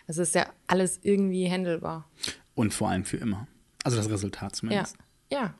Es 0.07 0.17
ist 0.17 0.35
ja 0.35 0.47
alles 0.67 0.99
irgendwie 1.03 1.49
handelbar. 1.49 2.07
und 2.55 2.73
vor 2.73 2.89
allem 2.89 3.05
für 3.05 3.17
immer. 3.17 3.47
Also 3.83 3.97
das 3.97 4.09
Resultat 4.09 4.55
Ja. 4.63 5.04
Ja. 5.35 5.53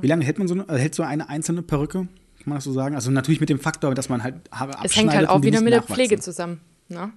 Wie 0.00 0.06
lange 0.06 0.24
hält 0.24 0.38
man 0.38 0.48
so 0.48 0.54
eine, 0.54 0.68
also 0.68 0.80
hält 0.80 0.94
so 0.94 1.02
eine 1.02 1.28
einzelne 1.28 1.62
Perücke? 1.62 1.98
Kann 1.98 2.46
man 2.46 2.56
das 2.56 2.64
so 2.64 2.72
sagen? 2.72 2.94
Also 2.94 3.10
natürlich 3.10 3.40
mit 3.40 3.50
dem 3.50 3.60
Faktor, 3.60 3.94
dass 3.94 4.08
man 4.08 4.22
halt 4.22 4.50
Haare 4.50 4.72
abschneidet. 4.72 4.90
Es 4.90 4.96
hängt 4.96 5.12
halt 5.12 5.28
auch 5.28 5.42
wieder 5.42 5.60
mit 5.60 5.72
der. 5.72 5.82
Pflege 5.82 6.18
zusammen. 6.18 6.60
Ne? 6.88 7.12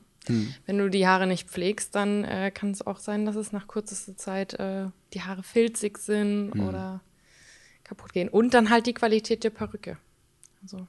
Wenn 0.65 0.77
du 0.77 0.89
die 0.89 1.07
Haare 1.07 1.27
nicht 1.27 1.49
pflegst, 1.49 1.95
dann 1.95 2.23
äh, 2.23 2.51
kann 2.51 2.71
es 2.71 2.85
auch 2.85 2.99
sein, 2.99 3.25
dass 3.25 3.35
es 3.35 3.51
nach 3.51 3.67
kürzester 3.67 4.15
Zeit 4.15 4.53
äh, 4.53 4.85
die 5.13 5.21
Haare 5.21 5.43
filzig 5.43 5.97
sind 5.97 6.51
oder 6.53 7.01
kaputt 7.83 8.13
gehen. 8.13 8.29
Und 8.29 8.53
dann 8.53 8.69
halt 8.69 8.85
die 8.85 8.93
Qualität 8.93 9.43
der 9.43 9.49
Perücke. 9.49 9.97
Also, 10.61 10.87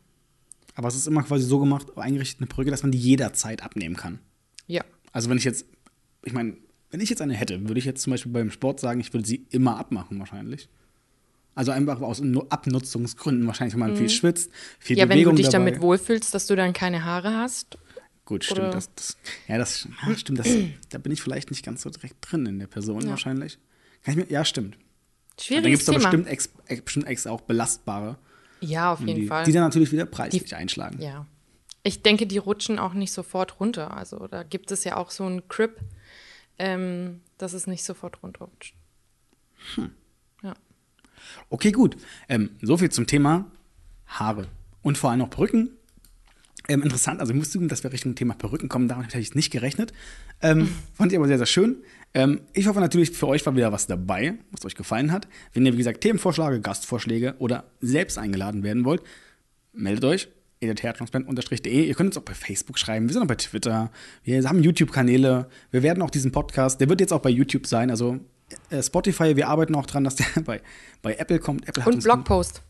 Aber 0.76 0.88
es 0.88 0.94
ist 0.94 1.08
immer 1.08 1.22
quasi 1.22 1.44
so 1.44 1.58
gemacht, 1.58 1.96
eingerichtet 1.96 2.40
eine 2.40 2.46
Perücke, 2.46 2.70
dass 2.70 2.82
man 2.82 2.92
die 2.92 2.98
jederzeit 2.98 3.62
abnehmen 3.62 3.96
kann. 3.96 4.20
ja. 4.66 4.84
Also 5.12 5.30
wenn 5.30 5.38
ich 5.38 5.44
jetzt, 5.44 5.66
ich 6.24 6.32
meine, 6.32 6.56
wenn 6.94 7.00
ich 7.00 7.10
jetzt 7.10 7.20
eine 7.20 7.34
hätte, 7.34 7.60
würde 7.68 7.80
ich 7.80 7.84
jetzt 7.86 8.02
zum 8.02 8.12
Beispiel 8.12 8.30
beim 8.30 8.52
Sport 8.52 8.78
sagen, 8.78 9.00
ich 9.00 9.12
würde 9.12 9.26
sie 9.26 9.44
immer 9.50 9.78
abmachen 9.80 10.16
wahrscheinlich. 10.20 10.68
Also 11.56 11.72
einfach 11.72 12.00
aus 12.00 12.20
Nu- 12.20 12.46
Abnutzungsgründen, 12.50 13.48
wahrscheinlich, 13.48 13.74
wenn 13.74 13.80
man 13.80 13.96
viel 13.96 14.08
schwitzt, 14.08 14.48
viel 14.78 14.94
Mhm. 14.94 14.98
Ja, 15.00 15.02
wenn 15.04 15.08
du 15.08 15.14
Bewegung 15.24 15.36
dich 15.36 15.46
dabei. 15.46 15.70
damit 15.70 15.80
wohlfühlst, 15.80 16.32
dass 16.32 16.46
du 16.46 16.54
dann 16.54 16.72
keine 16.72 17.04
Haare 17.04 17.36
hast. 17.36 17.78
Gut, 18.24 18.44
stimmt. 18.44 18.60
Oder- 18.60 18.70
Das, 18.70 18.94
das, 18.94 19.16
ja, 19.48 19.58
das 19.58 19.88
ja, 20.06 20.16
stimmt. 20.16 20.38
Das, 20.38 20.48
da 20.90 20.98
bin 20.98 21.10
ich 21.10 21.20
vielleicht 21.20 21.50
nicht 21.50 21.64
ganz 21.64 21.82
so 21.82 21.90
direkt 21.90 22.14
drin 22.20 22.46
in 22.46 22.60
der 22.60 22.68
Person 22.68 23.02
Ja. 23.02 23.10
wahrscheinlich. 23.10 23.58
Kann 24.04 24.16
ich 24.16 24.24
mir, 24.28 24.32
ja, 24.32 24.44
stimmt. 24.44 24.74
Da 24.74 24.78
gibt 25.36 25.42
Schwieriges 25.42 25.80
es 25.80 25.86
doch 25.86 25.94
bestimmt, 25.94 26.28
ex, 26.28 26.48
ex, 26.66 26.82
bestimmt 26.82 27.06
ex 27.08 27.26
auch 27.26 27.40
belastbare, 27.40 28.18
Ja, 28.60 28.92
auf 28.92 29.00
jeden 29.00 29.22
die, 29.22 29.26
Fall. 29.26 29.44
die 29.44 29.50
dann 29.52 29.64
natürlich 29.64 29.90
wieder 29.90 30.06
preislich 30.06 30.54
einschlagen. 30.54 31.02
ja. 31.02 31.26
Ich 31.86 32.00
denke, 32.00 32.26
die 32.26 32.38
rutschen 32.38 32.78
auch 32.78 32.94
nicht 32.94 33.12
sofort 33.12 33.60
runter. 33.60 33.94
Also 33.94 34.26
da 34.26 34.42
gibt 34.42 34.70
es 34.72 34.84
ja 34.84 34.96
auch 34.96 35.10
so 35.10 35.24
einen 35.24 35.46
Crip, 35.48 35.76
ähm, 36.58 37.20
dass 37.38 37.52
es 37.52 37.66
nicht 37.66 37.84
sofort 37.84 38.22
runterrutscht. 38.22 38.74
Ja. 40.42 40.54
Okay, 41.48 41.72
gut. 41.72 41.96
Ähm, 42.28 42.50
so 42.60 42.76
viel 42.76 42.90
zum 42.90 43.06
Thema 43.06 43.50
Haare 44.06 44.46
und 44.82 44.98
vor 44.98 45.10
allem 45.10 45.20
noch 45.20 45.30
Perücken. 45.30 45.70
Ähm, 46.66 46.82
interessant, 46.82 47.20
also 47.20 47.32
ich 47.32 47.38
muss 47.38 47.50
zugeben, 47.50 47.68
dass 47.68 47.82
wir 47.82 47.92
Richtung 47.92 48.14
Thema 48.14 48.34
Perücken 48.34 48.68
kommen, 48.68 48.88
damit 48.88 49.08
hätte 49.08 49.18
ich 49.18 49.34
nicht 49.34 49.50
gerechnet. 49.50 49.92
Ähm, 50.40 50.68
fand 50.94 51.12
ich 51.12 51.18
aber 51.18 51.26
sehr, 51.26 51.36
sehr 51.36 51.46
schön. 51.46 51.76
Ähm, 52.14 52.40
ich 52.54 52.66
hoffe 52.66 52.80
natürlich, 52.80 53.10
für 53.10 53.28
euch 53.28 53.44
war 53.44 53.54
wieder 53.54 53.72
was 53.72 53.86
dabei, 53.86 54.38
was 54.50 54.64
euch 54.64 54.74
gefallen 54.74 55.12
hat. 55.12 55.28
Wenn 55.52 55.66
ihr, 55.66 55.74
wie 55.74 55.78
gesagt, 55.78 56.00
Themenvorschläge, 56.00 56.60
Gastvorschläge 56.60 57.34
oder 57.38 57.64
selbst 57.80 58.18
eingeladen 58.18 58.62
werden 58.62 58.84
wollt, 58.84 59.02
meldet 59.72 60.04
euch. 60.04 60.28
Edithertransplant-de. 60.64 61.86
Ihr 61.86 61.94
könnt 61.94 62.08
uns 62.08 62.18
auch 62.18 62.22
bei 62.22 62.34
Facebook 62.34 62.78
schreiben. 62.78 63.08
Wir 63.08 63.12
sind 63.12 63.22
auch 63.22 63.28
bei 63.28 63.36
Twitter. 63.36 63.90
Wir 64.22 64.42
haben 64.48 64.62
YouTube-Kanäle. 64.62 65.48
Wir 65.70 65.82
werden 65.82 66.02
auch 66.02 66.10
diesen 66.10 66.32
Podcast, 66.32 66.80
der 66.80 66.88
wird 66.88 67.00
jetzt 67.00 67.12
auch 67.12 67.20
bei 67.20 67.30
YouTube 67.30 67.66
sein. 67.66 67.90
Also 67.90 68.18
äh, 68.70 68.82
Spotify, 68.82 69.36
wir 69.36 69.48
arbeiten 69.48 69.74
auch 69.74 69.86
dran, 69.86 70.04
dass 70.04 70.16
der 70.16 70.26
bei, 70.44 70.60
bei 71.02 71.14
Apple 71.14 71.38
kommt. 71.38 71.68
Apple 71.68 71.84
hat 71.84 71.94
Und 71.94 72.02
Blogpost. 72.02 72.62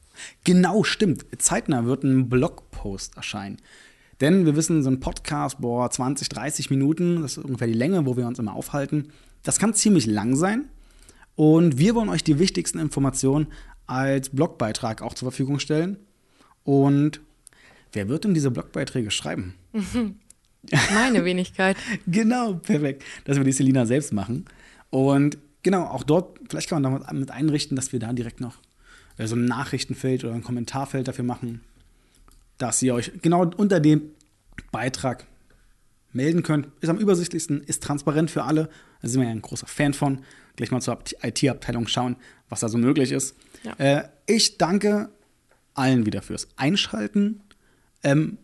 Genau, 0.45 0.85
stimmt. 0.85 1.27
Zeitnah 1.39 1.85
wird 1.87 2.05
ein 2.05 2.29
Blogpost 2.29 3.17
erscheinen. 3.17 3.59
Denn 4.21 4.47
wir 4.47 4.55
wissen, 4.55 4.83
so 4.83 4.91
ein 4.91 5.01
Podcast, 5.01 5.61
boah, 5.61 5.91
20, 5.91 6.29
30 6.29 6.71
Minuten, 6.71 7.23
das 7.23 7.37
ist 7.37 7.45
ungefähr 7.45 7.67
die 7.67 7.75
Länge, 7.75 8.07
wo 8.07 8.17
wir 8.17 8.27
uns 8.27 8.39
immer 8.39 8.55
aufhalten. 8.55 9.09
Das 9.43 9.59
kann 9.59 9.75
ziemlich 9.75 10.07
lang 10.07 10.37
sein. 10.37 10.67
Und 11.35 11.79
wir 11.79 11.95
wollen 11.97 12.09
euch 12.09 12.23
die 12.23 12.39
wichtigsten 12.39 12.79
Informationen 12.79 13.49
als 13.87 14.31
Blogbeitrag 14.31 15.03
auch 15.03 15.15
zur 15.15 15.31
Verfügung 15.31 15.59
stellen. 15.59 15.99
Und 16.63 17.21
wer 17.95 18.09
wird 18.09 18.25
denn 18.25 18.35
diese 18.35 18.51
Blogbeiträge 18.51 19.11
schreiben? 19.11 19.55
Meine 20.95 21.25
Wenigkeit. 21.25 21.77
Genau, 22.07 22.55
perfekt. 22.55 23.05
Dass 23.25 23.37
wir 23.37 23.45
die 23.45 23.53
Selina 23.53 23.87
selbst 23.87 24.13
machen. 24.13 24.47
Und 24.91 25.39
genau, 25.63 25.85
auch 25.85 26.05
dort, 26.05 26.39
vielleicht 26.49 26.69
kann 26.69 26.83
man 26.83 27.03
damit 27.03 27.31
einrichten, 27.31 27.77
dass 27.77 27.93
wir 27.93 28.01
da 28.01 28.13
direkt 28.13 28.41
noch 28.41 28.59
äh, 29.19 29.27
so 29.27 29.37
ein 29.37 29.45
Nachrichtenfeld 29.45 30.25
oder 30.25 30.35
ein 30.35 30.43
Kommentarfeld 30.43 31.09
dafür 31.09 31.25
machen, 31.25 31.61
dass 32.59 32.83
ihr 32.83 32.95
euch 32.95 33.13
genau 33.23 33.51
unter 33.57 33.81
dem 33.81 34.03
Beitrag 34.73 35.27
melden 36.13 36.43
könnt. 36.43 36.69
Ist 36.81 36.89
am 36.89 36.99
übersichtlichsten, 36.99 37.61
ist 37.63 37.83
transparent 37.83 38.31
für 38.31 38.45
alle. 38.45 38.69
Da 39.03 39.09
sind 39.09 39.21
wir 39.21 39.27
ja 39.27 39.35
ein 39.35 39.43
großer 39.43 39.67
Fan 39.67 39.95
von. 39.95 40.21
Gleich 40.57 40.71
mal 40.71 40.81
zur 40.81 40.99
IT-Abteilung 41.23 41.89
schauen, 41.89 42.17
was 42.49 42.61
da 42.61 42.69
so 42.69 42.79
möglich 42.79 43.11
ist. 43.11 43.35
Ja. 43.65 43.73
Äh, 43.79 44.09
ich 44.27 44.57
danke 44.57 45.11
allen 45.75 46.07
wieder 46.07 46.23
fürs 46.23 46.49
Einschalten. 46.57 47.41
Ähm, 48.05 48.39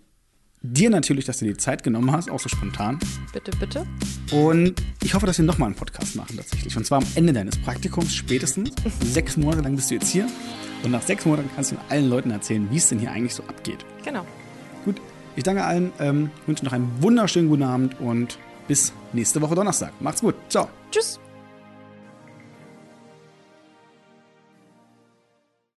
dir 0.62 0.90
natürlich, 0.90 1.25
dass 1.25 1.38
du 1.38 1.46
dir 1.46 1.53
die 1.53 1.59
Zeit 1.59 1.83
genommen 1.83 2.12
hast, 2.12 2.31
auch 2.31 2.40
so 2.40 2.49
spontan. 2.49 2.99
Bitte, 3.33 3.51
bitte. 3.59 3.87
Und 4.33 4.75
ich 5.03 5.14
hoffe, 5.14 5.27
dass 5.27 5.38
wir 5.38 5.44
nochmal 5.44 5.68
einen 5.68 5.77
Podcast 5.77 6.16
machen 6.16 6.37
tatsächlich. 6.37 6.77
Und 6.77 6.85
zwar 6.85 6.99
am 6.99 7.07
Ende 7.14 7.33
deines 7.33 7.57
Praktikums 7.59 8.14
spätestens. 8.14 8.70
Sechs 9.05 9.37
Monate 9.37 9.62
lang 9.62 9.77
bist 9.77 9.90
du 9.90 9.94
jetzt 9.94 10.09
hier. 10.09 10.27
Und 10.83 10.92
nach 10.92 11.03
sechs 11.03 11.27
Monaten 11.27 11.51
kannst 11.55 11.73
du 11.73 11.77
allen 11.90 12.09
Leuten 12.09 12.31
erzählen, 12.31 12.66
wie 12.70 12.79
es 12.79 12.88
denn 12.88 12.99
hier 12.99 13.12
eigentlich 13.12 13.35
so 13.35 13.42
abgeht. 13.44 13.85
Genau. 14.03 14.25
Gut, 14.85 14.96
ich 15.37 15.44
danke 15.44 15.62
allen, 15.62 15.92
ähm, 15.99 16.31
wünsche 16.46 16.64
noch 16.64 16.73
einen 16.73 16.90
wunderschönen 17.03 17.49
guten 17.49 17.64
Abend 17.64 18.01
und 18.01 18.38
bis 18.66 18.92
nächste 19.12 19.42
Woche 19.42 19.55
Donnerstag. 19.55 19.92
Macht's 20.01 20.23
gut. 20.23 20.35
Ciao. 20.49 20.68
Tschüss. 20.90 21.19